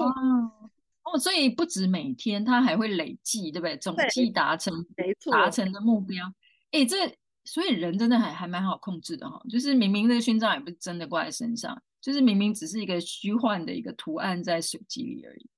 [1.09, 3.77] 哦，哦，所以不止每天，他还会累计，对不对？
[3.77, 6.25] 总计达成，没错，达成的目标。
[6.71, 6.95] 哎，这
[7.45, 9.45] 所以人真的还还蛮好控制的哈、哦。
[9.49, 15.49] 就是明明这个勋章也不是真的挂在身上，就是明明只是一个虚幻的一个图案在手机里而已。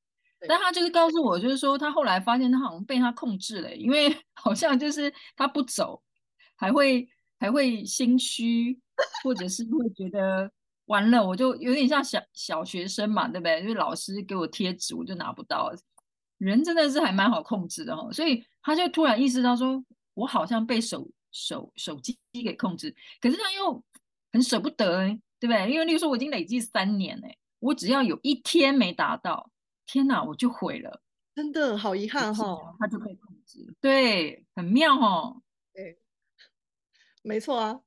[0.47, 6.01] 但他就是告诉我，就是说他后来发现他好像被他控制了，因为 好像就是他不走，
[6.55, 8.79] 还会还会心虚，
[9.23, 10.51] 或者是会觉得。
[10.91, 13.61] 完了，我就有点像小小学生嘛，对不对？
[13.61, 15.73] 就是老师给我贴纸，我就拿不到。
[16.37, 19.81] 人真的是还蛮好控制的哦，所以他就突然意识到说，
[20.15, 23.81] 我好像被手手手机给控制，可是他又
[24.33, 25.07] 很舍不得，
[25.39, 25.71] 对不对？
[25.71, 29.49] 因为例如说我已经累计三年哎，我只要有一天没达到，
[29.85, 31.01] 天哪，我就毁了，
[31.33, 32.75] 真的好遗憾哈、哦。
[32.77, 35.41] 他就被控制，对，很妙哦。
[35.73, 35.97] 对，
[37.23, 37.79] 没错啊。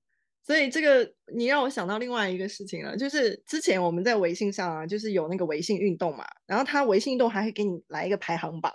[0.47, 8.71] 所以这个你让我想到另外一个事情了，就是之前我们在微信上啊，就是有那个微信运动嘛，然后他微信运动还会给你来一个排行榜，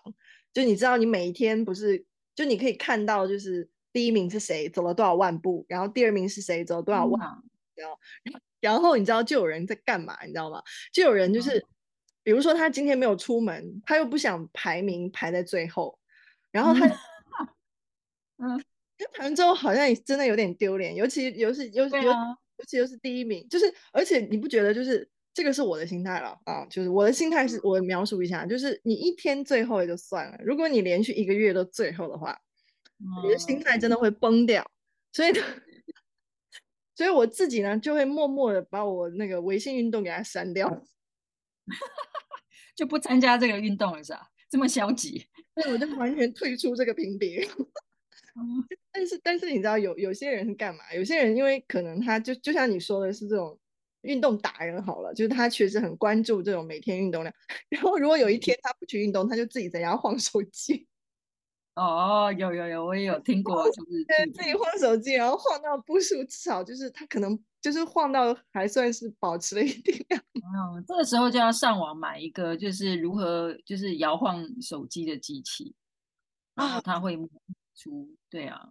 [0.51, 2.03] 就你知道你每一天不是，
[2.33, 7.21] 就你可以看到就是第一名是谁走了多少万步，然后第二名是谁走了多少万，
[7.75, 7.99] 然后
[8.59, 10.63] 然后你知道就有人在干嘛，你知道吗？
[10.91, 11.63] 就有人就是，
[12.23, 15.99] 比如说他今天没有出门，他又不想排名排在最后，
[16.51, 16.87] 然后他，
[18.39, 18.59] 嗯。
[19.13, 26.65] 排完之后好像也真的有点丢脸，尤其尤其尤其尤尤其又是第一名，就是而且你不觉得就是这个是我的心态了啊？
[26.69, 32.37] 就是我的心态是我描述一下，就是你一天最后也就算了，如果你连续一个月都最后的话，
[33.23, 34.69] 你的心态真的会崩掉。
[35.13, 35.31] 所以，
[36.95, 40.69] 所以我自己呢就会默默的把我那个微信运动给它删掉，
[42.75, 44.27] 就不参加这个运动了是吧？
[44.49, 47.47] 这么消极，所以我就完全退出这个评比。
[48.91, 50.81] 但是但是你知道有有些人是干嘛？
[50.95, 53.57] 有些人因为可能他就就像你说的是这种
[54.01, 57.33] 运动达人好了，就是他确实很关注这种每天运动量。
[57.69, 60.87] 然后如果有一天他不去运动，他就自己在家晃手机。
[61.75, 70.21] 哦，有有有，我也有听过，就是对自己晃手机，然后晃到步数至少就是他可能就是晃到还算是保持了一定量。
[70.33, 75.73] 嗯，这个时候就要上网买一个就是如何就是摇晃手机的机器
[76.55, 77.17] 啊，他会。
[77.79, 78.69] 出对啊，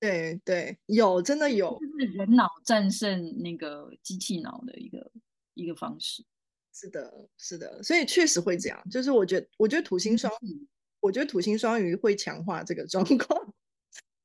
[0.00, 5.12] 对对，有真的有，就是人脑战胜那个机器脑的一个
[5.52, 6.24] 一个方式。
[6.72, 8.82] 是的，是的，所以确实会这样。
[8.90, 10.68] 就是我觉得，我觉得土星双鱼，嗯、
[11.00, 13.54] 我觉得土星双鱼会强化这个状况。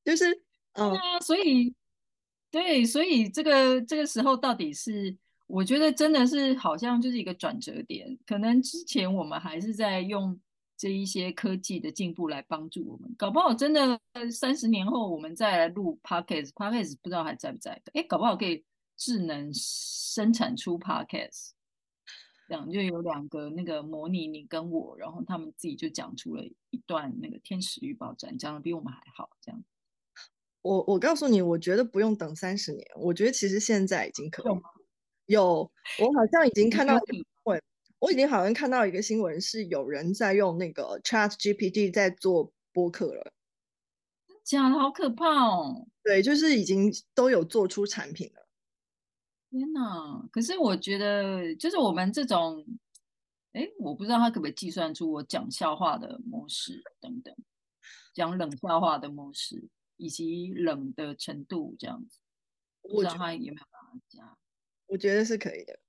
[0.05, 0.25] 就是，
[0.73, 1.73] 嗯，啊，所以，
[2.49, 5.15] 对，所以这个这个时候到底是，
[5.47, 8.17] 我觉得真的是好像就是一个转折点。
[8.25, 10.39] 可能之前我们还是在用。
[10.81, 17.79] 这一些科技的进步来帮助我们，搞不好真的三十年后我们再来录 Podcast，Podcast 不知道还在不在？
[17.93, 18.65] 哎，搞不好可以
[18.97, 21.51] 智能生产出 Podcast，
[22.47, 29.29] 这样就有两个那个模拟你跟我，然后他们自己就讲出了一段那个天使预报站，讲的比我们还好。
[29.39, 29.63] 这样，
[30.63, 34.61] 我我告诉你，我觉得不用等三十年，我觉得其实现在已经可以有？
[35.27, 37.23] 有，我好像已经看到会。
[38.01, 43.31] 我已经好像看到一个新闻，是有人在用那个 Chat GPT 在做播客了，
[44.43, 45.87] 假的好可怕哦！
[46.01, 48.47] 对，就是已经都有做出产品了。
[49.51, 50.27] 天哪！
[50.31, 52.65] 可是我觉得，就是我们这种，
[53.53, 57.35] 哎，我不知道他可不可以计算出我讲笑话的模式等等，
[58.15, 62.17] 讲冷笑话的模式以及冷的程度这样子，
[62.81, 64.37] 我不知道他有没有办法加？
[64.87, 65.79] 我觉得是可以的。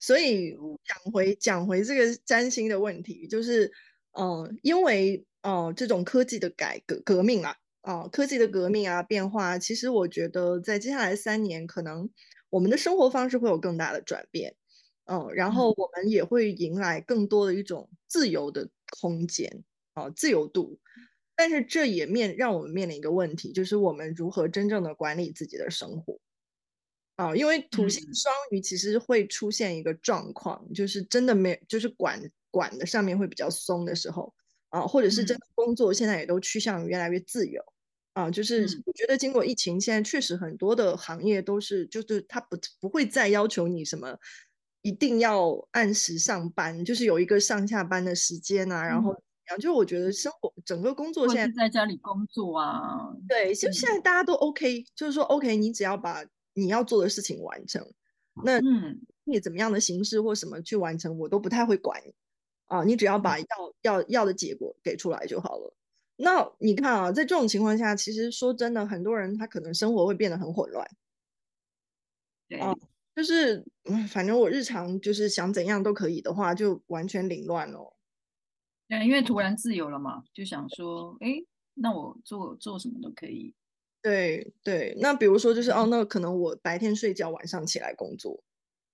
[0.00, 3.66] 所以讲回讲回这个占星的问题，就是，
[4.12, 12.08] 嗯、呃，因为呃这种科技的改革革命啊，啊、呃、科技的革命啊变化，其实我觉得在接下来三年，可能
[12.48, 14.56] 我们的生活方式会有更大的转变，
[15.04, 20.78] 嗯、呃，然后我们也会迎来更多的一种自由的空间啊、呃，自由度，
[21.36, 26.18] 但是这也面让我们面临一个问题，就是我们如何真正的管理自己的生活。
[27.20, 32.18] 啊，因为土星双鱼其实会出现一个状况，嗯、就是真的没，就是管
[32.50, 34.32] 管的上面会比较松的时候，
[34.70, 37.62] 啊，或者是真的工作现在也都趋向于越来越自由，
[38.14, 44.16] 嗯、啊，就是我觉得经过疫情，现在确实很多的行业都是，就是他不不会再要求你什么
[44.80, 49.10] 一定要按时上班，就是有一个上下班的时间啊，然后，
[49.44, 56.24] 然后就是我觉得生活整个工作现在是在家里工作啊，对，就现在大家都 OK，、嗯、就是说 OK，你只要把。
[56.60, 57.84] 你要做的事情完成，
[58.44, 62.12] 那嗯，你怎么样的形式或什么去完成，我都不太会管你
[62.66, 62.84] 啊。
[62.84, 63.46] 你只要把要
[63.82, 65.74] 要要的结果给出来就好了。
[66.16, 70.86] 那你看啊，在这种情况下，其实说真的，很多人他可能生活会变得很混乱。
[72.46, 72.74] 对啊，
[73.16, 77.96] 就是嗯，反正我日常就是想怎样都可以的话，就完全凌乱了。
[78.88, 81.42] 对，因为突然自由了嘛，就想说，哎，
[81.74, 83.54] 那我做做什么都可以。
[84.02, 88.42] 对对，那比如说就是哦，那可能我白天睡觉，晚上起来工作，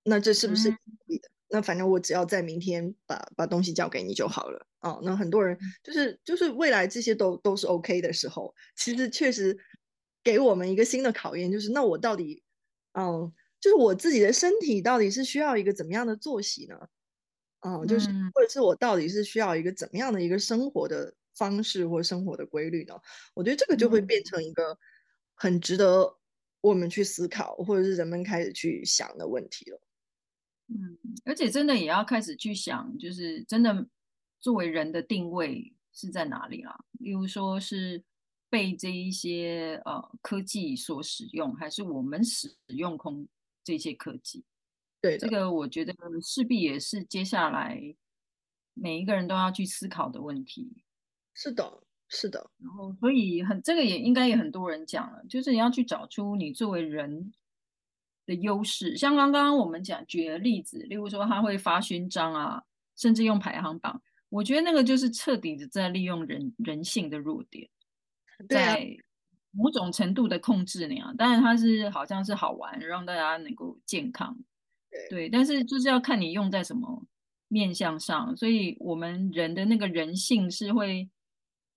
[0.04, 0.76] 那这是不是可
[1.06, 1.28] 以的？
[1.28, 4.66] 嗯、那反正我只要在明天把把东西交给你就好了。
[4.80, 9.56] 哦，那很多人就是就是未来这些都都是 OK 的时候，其实确实
[10.24, 12.42] 给我们一个新的考验，就是那我到底，
[12.94, 16.76] 嗯，就是我自己的身体到底是需要一个怎么样的作息呢？
[17.60, 22.94] 嗯，就是或者是我到底是需要一个怎么样的一个生活的方式或生活的规律呢？
[23.34, 24.76] 我觉得这个就会变成一个。
[25.36, 26.18] 很值得
[26.60, 29.80] 我们去思考，或者是人们开始去想的问题了。
[30.68, 33.86] 嗯，而且真的也要开始去想，就是真的
[34.40, 36.74] 作为人的定位是在哪里啊？
[36.98, 38.02] 例如说是
[38.50, 43.28] 被这一些呃科技所使用，还是我们使用空
[43.62, 44.44] 这些科技？
[45.00, 47.80] 对，这个我觉得势必也是接下来
[48.74, 50.82] 每一个人都要去思考的问题。
[51.34, 51.84] 是的。
[52.08, 57.32] 是的，然后所以很这个也应该也很多人讲了，就是你要去找出你作为人
[58.26, 58.96] 的优势。
[58.96, 62.62] 像刚刚我们讲举的例子，例如说他会发勋章啊，
[62.96, 67.68] 甚至用排行榜，我觉得那个就是彻底的在利用人人性的弱点，
[68.48, 68.86] 在
[69.50, 71.12] 某种程度的控制你啊。
[71.18, 74.38] 当然他是好像是好玩，让大家能够健康，
[75.10, 77.04] 对，但是就是要看你用在什么
[77.48, 78.36] 面向上。
[78.36, 81.10] 所以我们人的那个人性是会。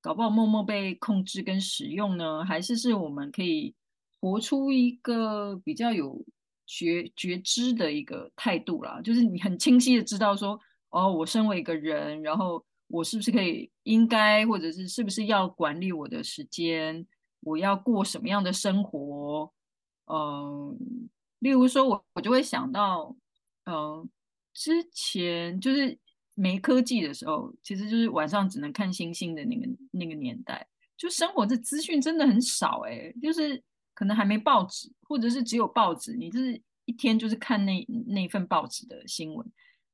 [0.01, 3.75] 搞不好默默被控制跟使用呢，还是是我们可以
[4.21, 6.23] 活出一个比较有
[6.65, 17.05] 觉觉知的一个态度啦，就是你很清晰的知道说，哦，我身为一个人，然后我是不是可以应该，或者是是不是要管理我的时间，
[17.41, 19.51] 我要过什么样的生活？
[20.05, 20.77] 嗯，
[21.39, 23.15] 例如说我我就会想到，
[23.65, 24.09] 嗯，
[24.53, 25.99] 之前就是。
[26.39, 30.65] 没科技的时候，其实就是晚上只能看星星的那个那个年代，
[30.95, 33.61] 就生活的资讯真的很少哎、就是
[33.93, 39.45] 可能还没报纸，或者是只有报纸，你就是一天就是看那那份报纸的新闻。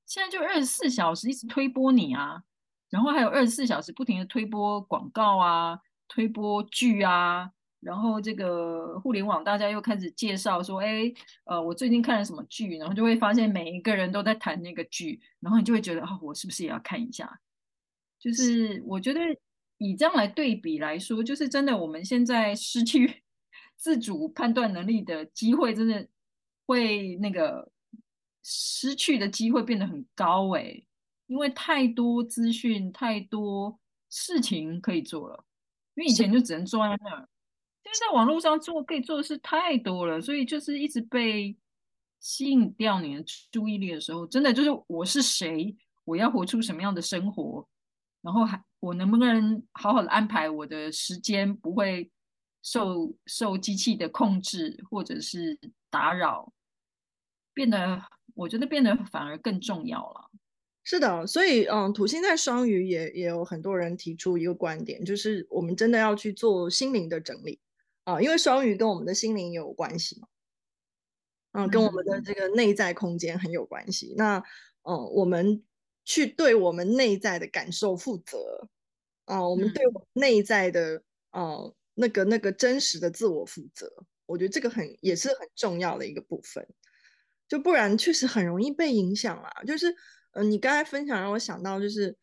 [0.06, 2.44] 现在就二十四小时一直推播你啊，
[2.92, 7.50] 然后还有二十四小时不停的推播广告啊，推播剧啊。
[7.86, 11.04] 然后这个互联网，大家又开始介绍说，哎，
[11.44, 17.40] 呃，我最近看了什么剧，然后就会发现每一个人都在谈那个剧，然后你就会觉得，哦，我是不是也要看一下？
[18.20, 19.20] 就是我觉得
[19.78, 23.22] 以这样来对比来说，就是真的，我们现在失去
[23.78, 26.08] 自主判断能力的机会，真的
[26.66, 27.72] 会那个
[28.42, 30.82] 失去的机会变得很高哎，
[31.28, 33.80] 因为太多资讯，太多
[34.10, 35.46] 事情可以做了，
[35.94, 37.30] 因为以前就只能坐在那儿。
[37.94, 41.56] 现在网络上做可以做的事太多了，所以就是一直被
[42.20, 47.66] 吸引掉你的注意力的时候，真的就是我是谁，我要活出什么样的生活，
[48.22, 52.12] 然后还我能不能好好的安排我的时间，不会
[52.64, 55.58] 受受机器的控制或者是
[55.90, 56.52] 打扰，
[57.54, 58.02] 变得
[58.34, 60.32] 我觉得变得反而更重要了。
[60.84, 67.60] 是的，所以嗯，土星在双鱼也也有很多人提出一个观点，就是我们真的要去做心灵的整理。
[68.06, 70.28] 啊，因为双鱼跟我们的心灵有关系嘛，
[71.52, 74.14] 嗯，跟我们的这个内在空间很有关系。
[74.16, 74.38] 那，
[74.84, 75.64] 嗯，我们
[76.04, 78.70] 去对我们内在的感受负责，
[79.26, 81.02] 啊，我们对我们内在的，
[81.32, 83.92] 嗯，那个那个真实的自我负责，
[84.28, 86.66] 我觉得这个很也是很重要的一个部分，
[87.48, 89.52] 就不然确实很容易被影响啦。
[89.66, 89.96] 就是，
[90.34, 92.16] 嗯，你刚才分享让我想到就是。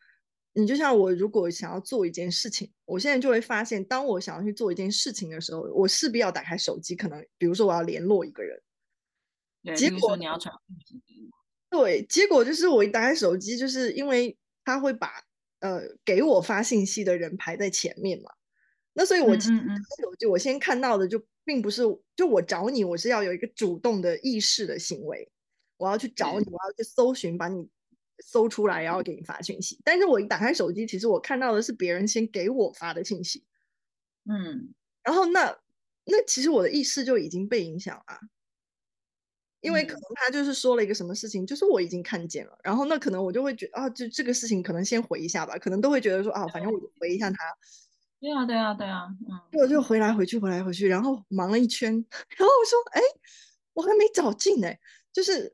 [0.55, 8.63] 你就像我，如果想要做一件事情，我现在就会发现，当我想要去做一件事情的时候，我势必要打开手机，可能比如说我要联络一个人，
[9.75, 10.55] 结果你要传，
[11.71, 15.25] 对，结果就是我一打开手机，就是因为他会把
[15.61, 18.31] 呃给我发信息的人排在前面嘛，
[18.93, 21.83] 那所以我其实打开手机，我先看到的就并不是，
[22.15, 25.33] 就我找你，我是要有一个主动的意识的行为，
[25.79, 27.67] 我要去找你，我要去搜寻，把你。
[28.25, 29.79] 搜出来，然后给你发信息。
[29.85, 33.45] 但是我一打开手机，其实我看到的是别人先给我发的信息。
[34.25, 35.59] 嗯，然后那
[36.05, 38.19] 那其实我的意识就已经被影响了，
[39.61, 42.57] 因为可能他就是说了一个什么事情，就是我已经看见了。
[42.63, 47.37] 然后那可能我就会觉得啊，就这个事情可能先回一下吧，可能都会觉得说啊，反正我就回一下他。
[48.21, 53.01] 对啊，对啊，对啊，嗯，我就回来回去回来回去，然后忙了一圈，然后我说，哎，
[53.73, 54.79] 我还没找进哎，
[55.13, 55.53] 就是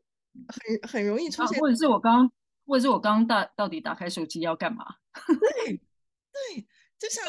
[0.49, 2.31] 很很容易出现，啊，或者是我刚。
[2.69, 4.85] 或者是我刚刚大到底打开手机要干嘛？
[5.67, 6.67] 对对，
[6.99, 7.25] 就像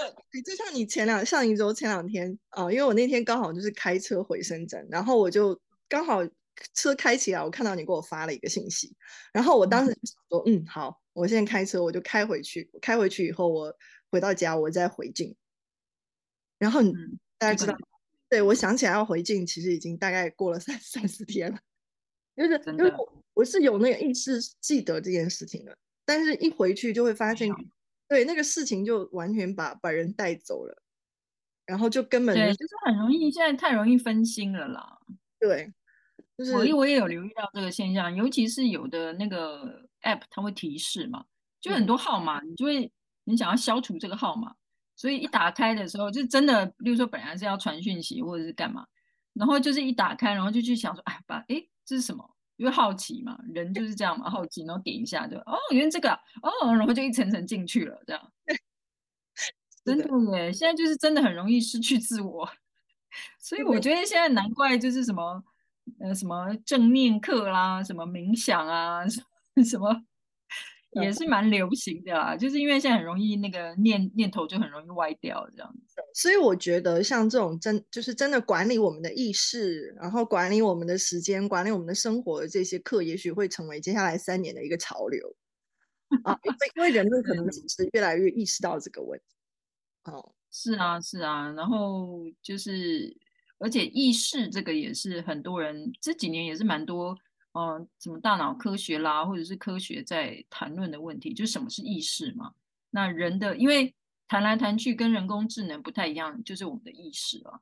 [0.46, 6.20] 就像你前两上一周前两天啊、呃，因为我那天刚好就是开车回深圳，然后我就刚好
[6.74, 8.94] 车开起来，我看到你给我发了一个信息，
[9.32, 12.70] 然后我当时就想说，嗯，好，我现在开车，我就开回去。
[12.82, 13.74] 开回去以后，我
[14.12, 15.36] 回到家，我再回进。
[16.58, 16.94] 然后你
[17.38, 17.88] 大家知道，嗯、
[18.30, 21.58] 对，我想起来要回进，其实已经大概过了三三四天了，
[22.40, 27.54] 就是因为我我是有那个意识记得这件事情的，但是一回去就会发现，
[28.08, 30.82] 对那个事情就完全把把人带走了，
[31.66, 35.00] 然后就根本对，就是很容易，现在太容易分心了啦。
[35.40, 35.74] 对，
[36.38, 41.26] 就是我我也有留意到这个现象，尤其是有的那个 app 它会提示嘛，
[41.62, 42.92] 就很多号码，你就会
[43.26, 44.56] 你想要消除这个号码。
[44.96, 48.86] 所以一打开的时候，就真的，比如说本来是要传讯息或者是干嘛，
[49.32, 52.24] 然后就是一打开，然后就去想说，哎，把，哎，这是什么？
[52.58, 56.12] 因为好奇嘛，人就是这样嘛，好奇，然后点一下就，哦，原来这个，
[56.44, 58.32] 哦，然后就一层层进去了，这样。
[59.84, 62.48] 真的耶，现在就是真的很容易失去自我，
[63.40, 65.44] 所以我觉得现在难怪就是什么，
[66.00, 70.04] 呃，什么正念课啦，什么冥想啊，什么。
[70.94, 85.36] 也是蛮流行的啦，就是因为现在很容易那个念念头就很容易歪掉这样子，所以我觉得像这种真就是真的管理我们的意识，然后管理我们的时间，管理我们的生活的这些课，也许会成为接下来三年的一个潮流
[86.24, 90.12] 啊，因为因为人类可能只是越来越意识到这个问题。
[90.12, 93.16] 哦，是啊是啊，然后就是
[93.60, 97.16] 而且意识这个也是很多人这几年也是蛮多。
[97.54, 102.54] 嗯，什么大脑科学啦，或者是科学在谈论的问题，就是什么是意识嘛？
[102.92, 103.94] 那人的，因为
[104.28, 107.60] 谈来谈去跟人工智能不太一样，就是我们的意识啊。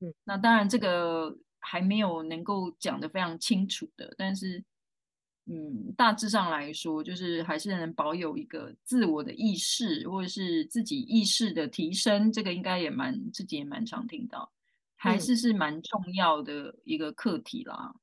[0.00, 4.62] 嗯，那当然这个还没有能够讲得非常清楚的，但是
[5.46, 14.50] 嗯，大致上来说，就是还是能保有一个自我的意识，或者是自己意识的提升，这个应该也蛮自己也蛮常听到，
[14.96, 17.94] 还是是蛮重要的一个课题啦。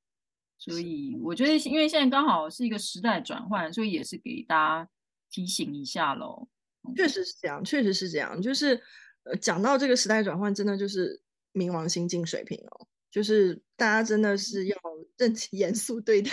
[0.66, 4.90] 所以我觉得，因为现在刚好是一个时代转换，所以也是给大家
[5.30, 6.48] 提醒一下喽。
[6.96, 8.42] 确实是这样，确实是这样。
[8.42, 8.82] 就是
[9.26, 11.22] 呃，讲到这个时代转换，真的就是
[11.54, 14.78] 冥王星进水平哦，就是大家真的是要
[15.18, 16.32] 认 严肃对待，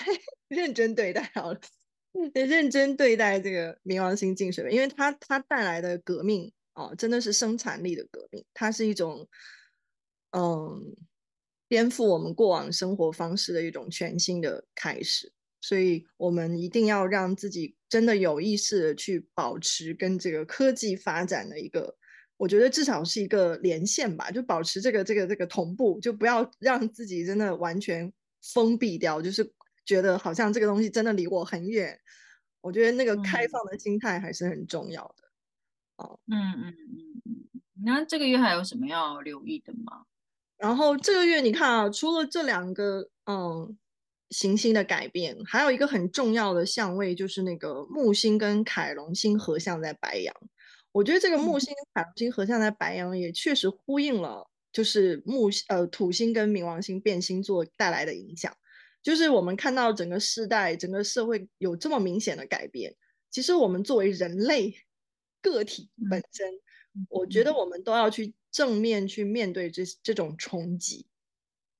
[0.49, 1.61] 认真对待好了，
[2.33, 9.29] 得认真对待这个冥王星进水平，因为它它带来的革命哦，真的是生产力的革命，它是一种
[10.31, 10.97] 嗯。
[11.73, 21.97] 颠覆我们过往生活方式的一种全新的开始，所以我们一定要让自己真的有意识的去保持跟这个科技发展的一个，
[22.37, 28.13] 我觉得至少是一个连线吧，就保持这个这个这个同步，就不要让自己真的完全
[28.53, 29.51] 封闭掉，就是
[29.87, 31.99] 觉得好像这个东西真的离我很远。
[32.61, 35.25] 我觉得那个开放的心态还是很重要的。
[35.97, 40.05] 哦，嗯嗯嗯嗯，那这个月还有什么要留意的吗？
[40.63, 43.77] 然后这个月你看啊，除了这两个嗯
[44.31, 50.33] 行星的改变，还有一个很重要的相位，就是那个木星跟凯龙星合相在白羊。
[50.93, 58.57] 我觉得这个木星跟凯龙星合相在白羊，也确实呼应了，就是木呃土星跟冥王星变星座带来的影响。
[59.03, 62.95] 就是我们看到整个世代、整个社会有这么明显的改变，
[63.33, 64.73] 其实我们作为人类
[65.41, 66.47] 个体本身，
[67.09, 68.33] 我觉得我们都要去。
[68.53, 71.09] 正面去面对这这种冲击，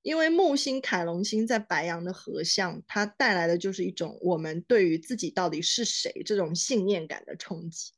[0.03, 7.93] 因为木星凯龙星在白羊的合相，它带来的就是一种我们对于自己到底是谁这种信念感的冲击。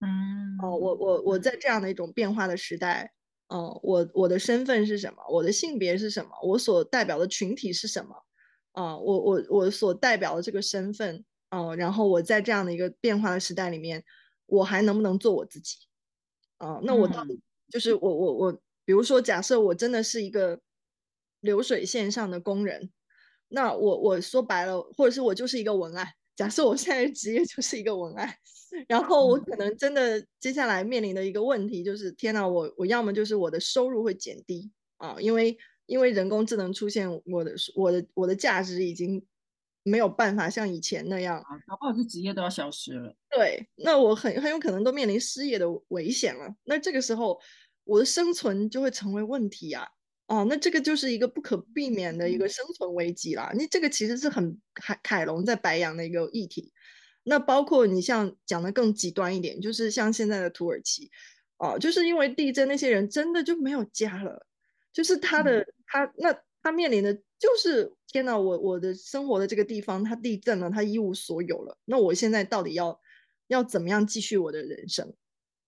[0.00, 3.12] 嗯，哦，我我我在这样的一种变化的时代，
[3.48, 5.22] 哦，我我的身份是什么？
[5.30, 6.30] 我的性别是什么？
[6.42, 8.14] 我所代表的群体是什么？
[8.72, 14.04] 啊，我我我所代表的这个身份，哦，然后我在这样的一个变化的时代里面，
[14.46, 15.76] 我还能不能做我自己？
[16.58, 17.40] 啊，那我到底
[17.70, 18.52] 就是我我我，
[18.84, 20.60] 比如说，假设我真的是一个
[21.40, 22.90] 流水线上的工人，
[23.48, 26.06] 那我我说白了，或者是我就是一个文案。
[26.36, 28.34] 假设我现在的职业就是一个文案，
[28.88, 39.24] 然后我可能真的接下来面临的一个问题就是，天哪，我我要么就是我的收入会减低啊，因为因为人工智能出现，我的我的我的价值已经。
[39.84, 43.14] 没有办法像以前那样，搞不好这职业都要消失了。
[43.30, 46.52] 对，那我很很有可能都面临失业的危险了。
[46.64, 47.38] 那这个时候，
[47.84, 49.86] 我的生存就会成为问题啊！
[50.26, 53.52] 哦，那这个就是一个不可避免的一个生存危机啦。
[53.54, 56.72] 那这个其实是很凯凯龙在白羊的一个议题。
[57.22, 61.10] 那包括你像讲的更极端一点，就是像现在的土耳其，
[61.58, 64.46] 哦，就是因为地震，那些人真的就没有家了，
[64.94, 67.20] 就是他的、嗯、他那他面临的。
[67.44, 71.76] 就是天哪，我我的生活的这个地方它地震了，它一无所有了。
[71.84, 72.98] 那我现在到底要
[73.48, 75.12] 要怎么样继续我的人生？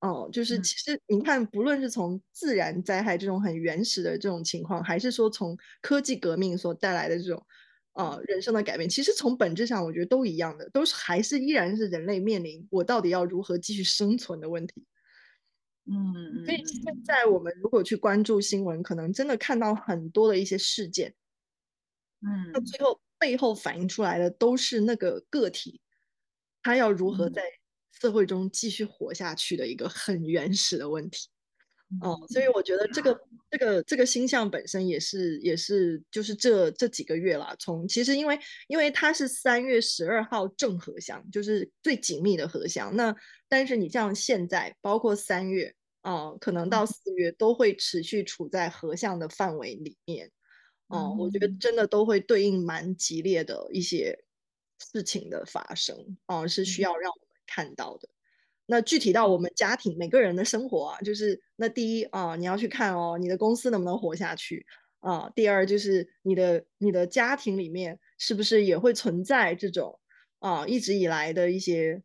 [0.01, 7.45] 哦，就是其实你看，不论是从自然灾害这种很原始的这种情况，还是说从科技革命所带来的这种
[7.93, 14.85] 呃人生的改变，其实从本质上我觉得都一样的，都是还是依然是人类面临我到底要如何继续生存的问题。
[15.87, 16.45] 嗯嗯。
[16.45, 21.15] 所以现在我们如果去关注新闻，可能真的看到很多的一些事件，
[22.27, 25.81] 嗯，那最后背后反映出来的都是那个个体，
[26.63, 27.43] 他要如何在。
[27.99, 31.29] 社会中继续活下去的一个很原始的问题，
[32.03, 33.19] 哦、嗯，所以我觉得这个
[33.51, 42.95] 这个这个星象本身也是也是就是这这几个月啦，从其实因为因为它是三月十二号正合相，就是最紧密的合相。
[42.95, 43.17] 那
[43.49, 50.31] 但是你像现在包括三月啊、呃，可能到四月都会持续处在合相的范围里面，
[50.89, 54.25] 哦、呃，我觉得真的都会对应蛮激烈的一些
[54.79, 57.27] 事情的发生，哦、呃，是需要让我们。
[57.49, 58.09] 看到的，
[58.67, 64.67] 那具体到我们家庭每个人的生活啊，就是那第一啊，你要去看哦，你的公司能不能活下去
[64.99, 65.31] 啊？
[65.31, 70.01] 第二就是你的你的家庭里面是不是也会存在这种
[70.41, 72.03] 啊一直以来的一些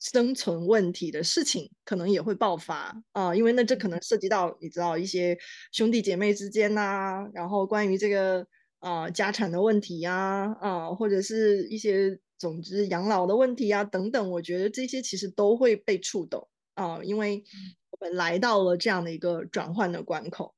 [0.00, 5.36] 生存问题的事情，可能也会爆发啊，因为那这可能涉及到你知道一些
[5.72, 8.46] 兄弟姐妹之间呐、啊，然后关于这个
[8.78, 12.18] 啊家产的问题呀啊，啊，或者是一些。
[12.40, 17.42] 总之，养老的问题啊，等等，我觉得这些其实都会被触动啊，因为
[17.90, 20.54] 我们来到了这样的一个转换的关口，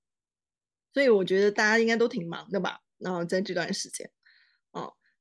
[0.93, 2.80] 所以我觉得大家应该都挺忙的吧？
[2.99, 4.20] 然后在这段时间啊，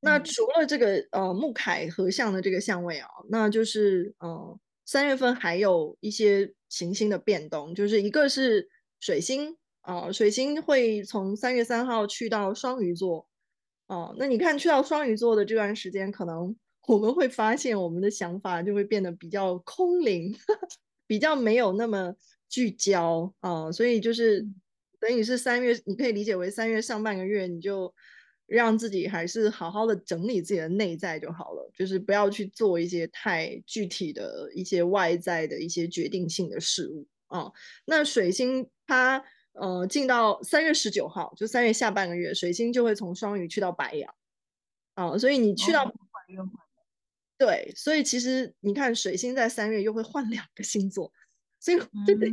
[0.01, 8.69] 那除了这个呃木凯合相的这个相位啊，那就是呃三月份还有一些行星的变动，就是一个是
[8.99, 13.27] 水星啊，水星会从三月三号去到双鱼座。
[13.87, 16.55] 哦，那你看去到双鱼座的这段时间，可能
[16.87, 20.67] 我们会发现我们的想法就会变得比较空灵，呵 呵
[21.07, 22.13] 比较没有那么
[22.47, 23.71] 聚焦啊、哦。
[23.71, 24.47] 所以就是
[24.99, 27.91] 等于是三月，你可以理解为三月上半个月，你就
[28.49, 37.53] 让自己还是好好的整理自己的内在就好了，就是不要去做一些太具体的一些外在的一些决定性的事物啊、哦。
[37.85, 39.23] 那水星它。
[39.53, 44.13] 呃，进到三月十九号，就三月下半个月，水星就会从双鱼去到白羊，
[44.93, 45.91] 啊、呃，所以你去到，
[47.37, 51.11] 对，所以其实你看，水星在三月又会换两个星座，
[51.59, 52.31] 所以对对，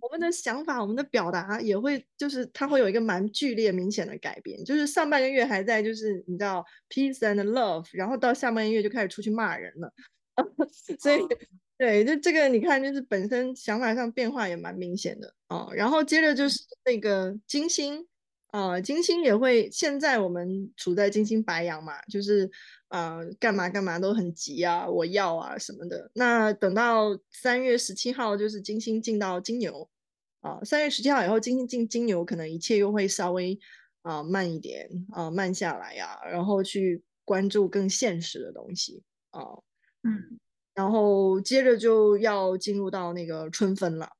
[0.00, 9.92] 我们的想法、我们的表达也会，就是它会有一个蛮剧烈、明显的改变，就是上半个月还在，就是你知道 peace and love，然后到下半个月就开始出去骂人了，
[10.98, 11.20] 所以。
[11.76, 15.72] 对，就这个你看，就是本身想法上变化也蛮明显的啊、哦。
[15.74, 18.00] 然后接着就是那个金星
[18.46, 22.48] 啊、呃，金星也会，现在我们处在金星白羊嘛，就是
[22.94, 26.08] 啊、呃，干嘛干嘛都很急啊，我要啊什么的。
[26.14, 29.90] 那等到三月十七号，就是金星进到金牛
[30.42, 33.58] 啊，三、呃、月十七号以后，金星进金牛，可能一切又会稍微
[34.02, 39.64] 啊、呃、慢一点啊、呃，慢下来呀、啊，然后去关注更现实的东西啊，呃、
[40.04, 40.38] 嗯。
[40.76, 44.10] 然后接着就要进入到那个春分了，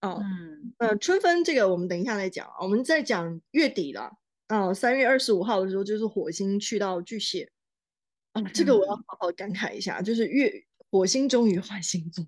[0.00, 4.16] 哦、嗯，呃，春分这个我们等一下再讲，我们再讲月底了，
[4.48, 7.48] 啊、呃，三月二十五号的时候就是火星去到巨蟹，
[8.34, 10.52] 啊、呃，这个我要好好感慨一下，嗯、就是月
[10.90, 12.22] 火星终于换星座，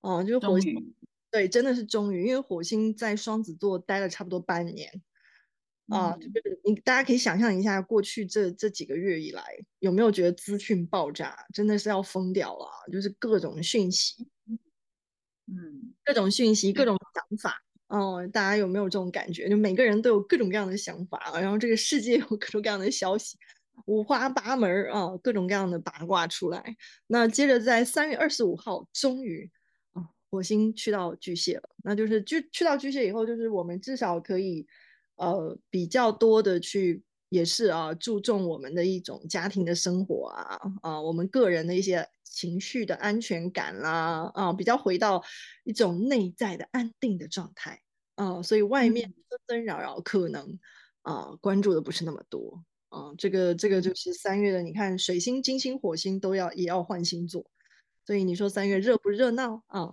[0.00, 0.94] 哦、呃，就是火星，
[1.30, 5.02] 对，真的是终于，因为火星在双子座待了差不多半年。
[5.88, 9.42] 啊，就是你大家可以想象一下，过去这这几个月以来，
[9.78, 12.68] 有没有觉得资讯爆炸，真的是要疯掉了？
[12.92, 14.28] 就是各种讯息，
[15.46, 19.48] 嗯，各种讯息，各种想法，哦，大家有没有这种感觉？
[19.48, 23.38] 就每个人都有各种各样的想法，然后这个世界有各种各样的消息，
[23.86, 26.76] 五花八门啊，各种各样的八卦出来。
[27.06, 29.50] 那接着在三月二十五号，终于
[29.92, 34.66] 啊，火星去到巨蟹了，那就是去去到巨蟹以后，就是我们至少可以。
[35.20, 45.20] 呃，比较多的去也是啊，注重我们的一种家庭的生活啊，啊，我们个人的一些情绪的安全感啦，啊，比较回到
[45.64, 47.82] 一种内在的安定的状态
[48.14, 50.56] 啊，所以外面纷纷扰扰可能
[51.02, 57.44] 啊，关注的不是那么多啊，这个这个就是三月的，你看水星、金星、火星都要也要换星座，
[58.04, 59.92] 所以你说三月热不热闹啊？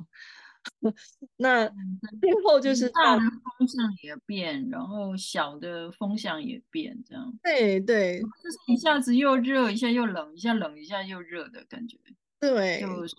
[1.38, 7.38] 那最后就是大的风向也变，然后小的风向也变，这样。
[7.44, 12.00] 对对，就是一下子又热，一下又冷，一下冷一下又热的感觉。
[12.40, 13.16] 对，就是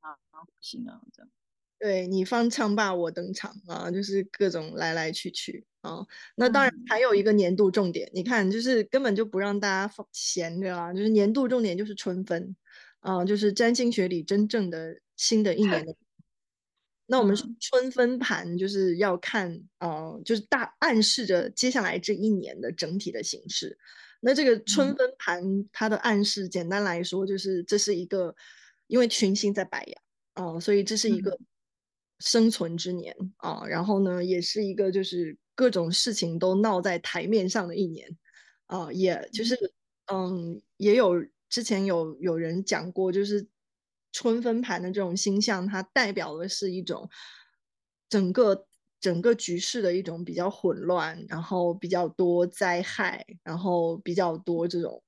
[0.00, 0.16] 啊，
[0.60, 1.30] 行啊，这样。
[1.78, 6.04] 对，你方唱罢我登场啊，就是各种来来去去啊。
[6.34, 12.56] 那当然还有一个年度重点，嗯、你看，就是根本就不让大家闲着啊，就是年度重点就是春分
[13.00, 15.94] 啊，就是占星学里真正的新的一年的。
[17.06, 23.78] 那我们春分盘就是要看，啊、呃，就是大暗示着接下来这一年的整体的形式。
[24.20, 28.34] 那这个春分盘它的暗示，简单来说就是这是一个，
[28.88, 30.02] 因为群星在白羊
[30.34, 31.38] 啊、呃，所以这是一个
[32.18, 33.68] 生存之年啊、呃。
[33.68, 38.08] 然后呢，也是一个就是各种事情都闹在台面上的一年
[38.66, 39.56] 啊、呃，也就是
[40.12, 41.14] 嗯，也有
[41.48, 43.48] 之前有有人讲过，就是。
[44.10, 47.08] 春分盘的这种星象，它代表的是一种
[48.08, 48.66] 整个
[48.98, 55.00] 整个局势的一种比较混乱，然后比较多灾害，然后比较多这种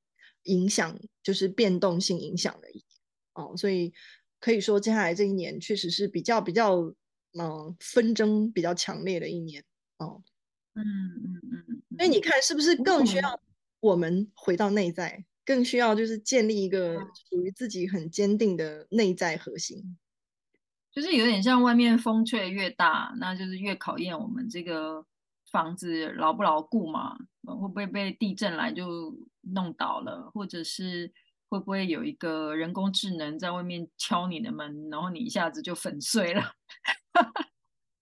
[0.45, 2.85] 影响，就是变动性影响的一年
[3.33, 3.57] 哦。
[3.57, 3.91] 所以
[4.39, 6.95] 可以说，接下来这一年确实是比较比较
[7.39, 9.63] 嗯纷争比较强烈的一年
[9.99, 10.23] 哦。
[10.75, 11.83] 嗯嗯嗯。
[11.99, 13.41] 所以你看，是不是更需要
[13.81, 15.25] 我们回到内在？
[15.43, 19.99] 更需要就是建立一个属于自己很坚定的内在核心，
[20.93, 25.05] 就是有点像外面风吹越大，那就是越考验我们这个
[25.51, 31.13] 房子牢不牢固嘛，会不会被地震来就弄倒了，或者是
[31.49, 36.53] 会不会有一个人工智能在外面敲你的门，然后你一下子就粉碎了。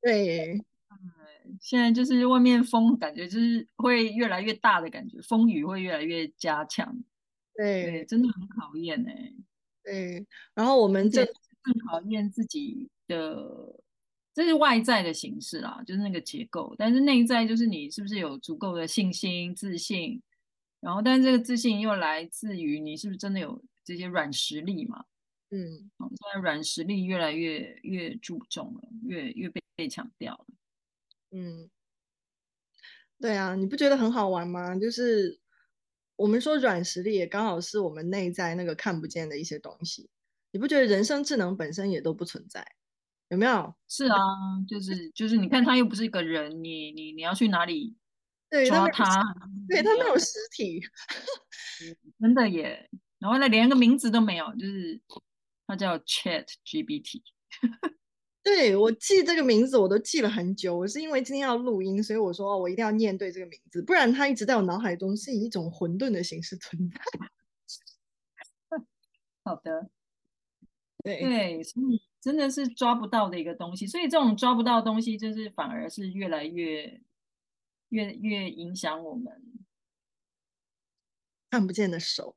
[0.01, 0.61] 对，
[1.61, 6.97] 现在就是外面风感觉就是会越来越大的感觉，风雨会越来越加强。
[7.55, 9.11] 对，对，真的很考验呢。
[9.83, 11.25] 对，然后我们这
[11.63, 13.75] 更考验自己的，
[14.33, 16.75] 这是外在的形式啦，就是那个结构。
[16.79, 20.23] 但是内在就是你是不是有足够的信心、自信，
[20.81, 25.05] 然后，但是这个自信又来自于你是不是真的有这些软实力嘛？
[25.51, 30.47] 嗯，现在软实力越来越越注重了，越越被被强调了。
[31.31, 31.69] 嗯，
[33.21, 34.75] 对啊，你不觉得很好玩吗？
[34.77, 35.41] 就是。
[36.19, 40.11] 我们说软实力也刚好是我们内在那个看不见的一些东西，
[40.51, 42.67] 你不觉得人生智能本身也都不存在？
[43.29, 43.73] 有没有？
[43.87, 44.19] 是啊，
[44.69, 47.97] 就是就是，你看他又不是一个人，你你你要去哪里
[48.67, 49.23] 抓他？
[49.69, 50.81] 对，他没有实体，
[52.19, 52.91] 真的耶。
[53.21, 55.01] 然后呢，连个名字都没有，就是
[55.69, 57.23] 他叫 Chat GPT。
[58.43, 60.75] 对，我记这个名字，我都记了很久。
[60.75, 66.99] 我是因为今天要录音，所以我说我一定要念对这个名字，不然它一直在我脑海中是以一种混沌的形式存在。
[69.45, 69.91] 好的，
[71.05, 77.03] 对对，所以真的是抓不到的一个东西，所以这种抓不到的东西，就是反而是越来越
[77.91, 79.43] 越越影响我们
[81.51, 82.37] 看不见的手，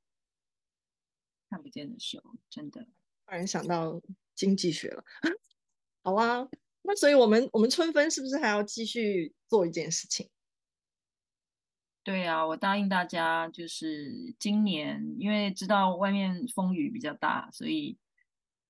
[1.49, 2.87] 看不见的手，真的。
[3.31, 4.01] 突然想到
[4.35, 5.01] 经济学了。
[6.03, 6.45] 好啊，
[6.81, 10.29] 那所以我们我们春分是不是还要继续做一件事情？
[12.03, 17.97] 对啊，我答应大家，就是今年因为知道外面风雨比较大，所以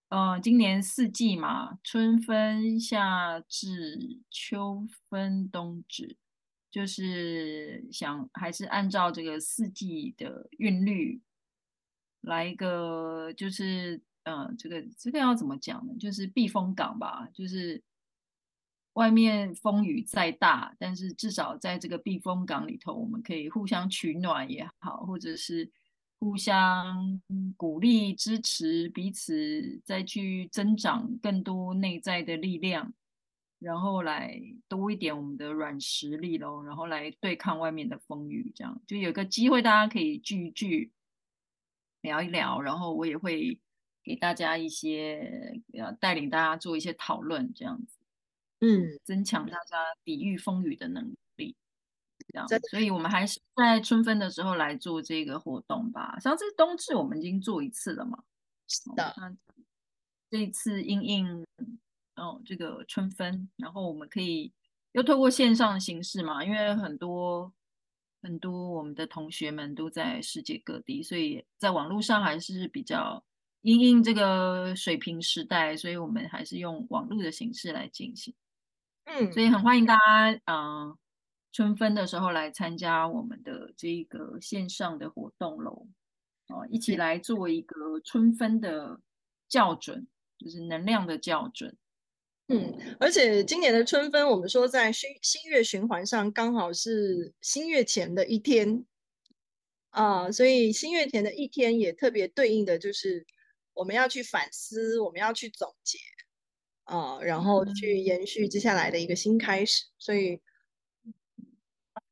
[0.10, 6.18] 呃，今年四季嘛，春分、夏至、秋分、冬至，
[6.70, 11.20] 就是想还是按照这个四季的韵律
[12.22, 14.04] 来一个，就是。
[14.24, 15.94] 嗯，这个这个要怎么讲呢？
[16.00, 17.82] 就是避风港吧，就是
[18.94, 25.72] 外面风雨再大，但是至少在这个避风港里头，我们可以互相取暖也好，或者是
[26.20, 27.20] 互相
[27.58, 32.94] 鼓励支持彼此，再去增长更多内在的力量，
[33.58, 40.92] 然后来多一点我们的软实力咯，然后来对抗外面的风雨，这样就有个机会大家可以聚一聚，
[42.02, 43.58] 聊一聊，然后我也会。
[44.12, 47.98] 给大家一些，呃，带领大家做一些讨论，这样子，
[48.60, 51.56] 嗯，增强大家抵御风雨的能力，
[52.28, 52.46] 这样。
[52.70, 56.20] 所以，我们还是在春分的时候来做这个活动吧。
[56.20, 58.22] 上次冬至我们已经做一次了嘛，
[58.68, 59.12] 是的。
[59.12, 59.34] 哦、
[60.30, 61.46] 这一次应应，
[62.18, 64.52] 哦，这个春分，然后我们可以
[64.92, 67.54] 又透过线上的形式嘛，因为很多
[68.22, 73.24] 很多我们的同学们都在世界各地，所以在网络上还是比较。
[73.62, 78.34] 因应这个水平时代，所以我们还是用网络的形式来进行。
[79.04, 80.98] 嗯，所以很欢迎大家，嗯、呃，
[81.52, 85.88] 春分的时候来参加我们的这个线上的活动喽。
[86.48, 89.00] 哦，一起来做一个春分的
[89.48, 90.08] 校准，
[90.40, 91.78] 就是能量的校准。
[92.48, 98.84] 嗯，而且今年的春分，我们说在新新月循环上刚好是新月前的一天
[99.92, 103.28] 啊，所以新月前的一天也特别对应的就是。
[103.74, 105.98] 我们要去反思，我们要去总结，
[106.84, 109.86] 啊、呃，然后去延续接下来的一个新开始。
[109.98, 110.42] 所以，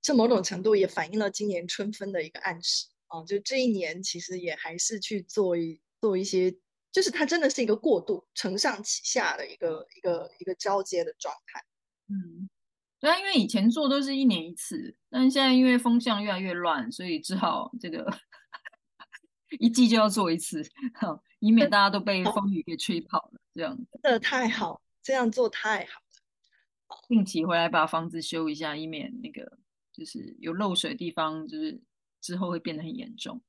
[0.01, 3.25] 这某种程度也反映了今年春分的一个暗示啊、呃。
[3.25, 6.55] 就这一年，其实也还是去做一做一些
[6.91, 11.63] 就是它真的是一个过渡，承上启下的一个一个一个交接的状态。
[12.07, 12.49] 嗯，
[12.99, 18.05] 对啊，因为以前做都是一年一次，但是现在因为风向越来越乱，所以只好这个
[19.59, 20.63] 一季就要做一次，
[21.39, 23.41] 以免大家都被风雨给吹跑了。
[23.55, 26.97] 这样真的太好，这样做太好了。
[27.07, 29.57] 定期回来把房子修一下，以免那个
[29.91, 31.79] 就是有漏水的地方，就是
[32.21, 33.41] 之后会变得很严重。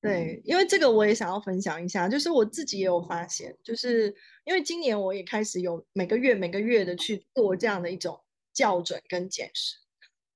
[0.00, 4.14] 对，因为这个我也想要分享一下，就是我自己也有发现，就是
[4.44, 8.18] 因为今年我也开始有每个月每个月的去做这样的一种
[8.54, 9.76] 校准跟检视。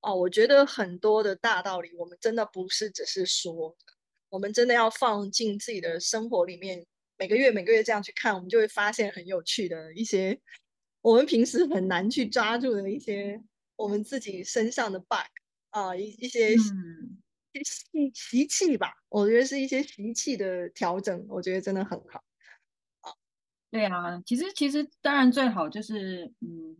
[0.02, 3.74] 哦，我觉得很多的大道理，我们真的不是只是说，
[4.28, 6.84] 我们真的要放进自己的生活里面，
[7.18, 10.40] 每个月每个月这样去看，我们就会发现很有趣的一些，
[11.00, 13.42] 我们平时很难去抓住的一些
[13.76, 15.30] 我们自己身上的 bug
[15.70, 16.54] 啊，一一些。
[16.54, 17.20] 嗯
[17.64, 22.24] 习习气吧，我觉得是一些习气的调整，我觉得真的很好。
[23.70, 26.76] 对啊，其实其实当然最好就是嗯，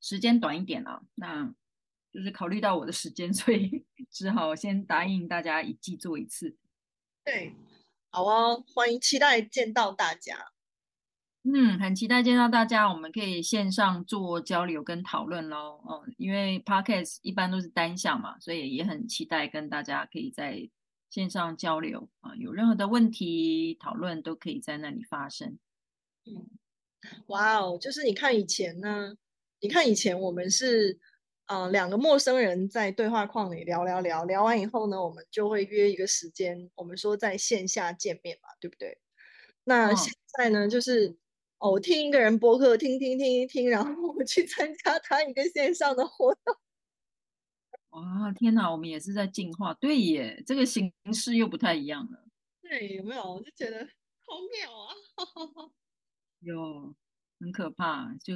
[0.00, 1.54] 时间短一点啊，那
[2.12, 6.56] 就是考虑到我的时间， 所以只好先答应大家一季做一次。
[7.24, 7.54] 对，
[8.14, 10.52] 好哦，欢迎期待见到大家。
[11.42, 15.80] 嗯，很期待见到大家，我们可以线上做交流跟讨论喽。
[15.84, 20.70] 哦，因为 Podcast 一般都是单向嘛，所以也很期待跟大家可以在
[21.10, 25.58] 线上交流啊，有任何的问题讨论都可以在那里发生。
[26.24, 26.46] 嗯，
[27.26, 29.16] 哇哦，就是你看以前呢，
[29.58, 31.00] 你看以前我们是
[31.46, 38.98] 呃两个陌生人在对话框里聊聊聊，聊完以后呢，我们就会约一个时间，我们说在线下见面嘛，对不对？
[39.64, 41.16] 那现在呢，哦、就是。
[41.58, 46.54] 哦，我听一个人播客，听听听一听，然后我去参加他一个线上的活动。
[47.90, 52.26] 哇，天哪，我们也是在进化，对耶，这个形式又不太一样了。
[52.60, 53.22] 对，有没有？
[53.22, 53.78] 我就觉得
[54.26, 54.92] 好妙啊！
[56.40, 56.94] 有，
[57.40, 58.34] 很可怕，就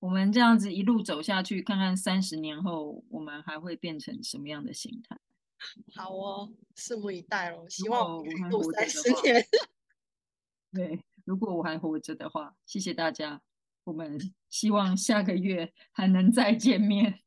[0.00, 5.16] 我们这样子一路走下去，看看三十年后我们还会变成什么样的形态。
[5.94, 7.68] 好哦，拭目以待喽。
[7.68, 9.46] 希望我们活三十年。
[10.72, 11.00] 对。
[11.26, 13.40] 如果我还活着的话，谢谢大家。
[13.84, 17.20] 我们希望下个月还能再见面。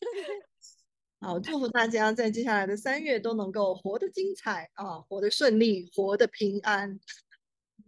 [1.20, 6.98] 好，祝福大家在接下来的三月都能够活得精彩啊，活得顺利，活得平安。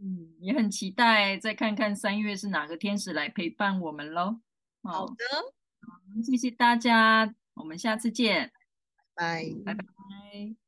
[0.03, 4.41] 嗯，也很期待再看看三月是哪个天使来陪伴我们喽。
[4.83, 5.15] 好的，
[5.81, 8.51] 好，谢谢大家，我们下次见，
[9.15, 10.60] 拜拜拜拜。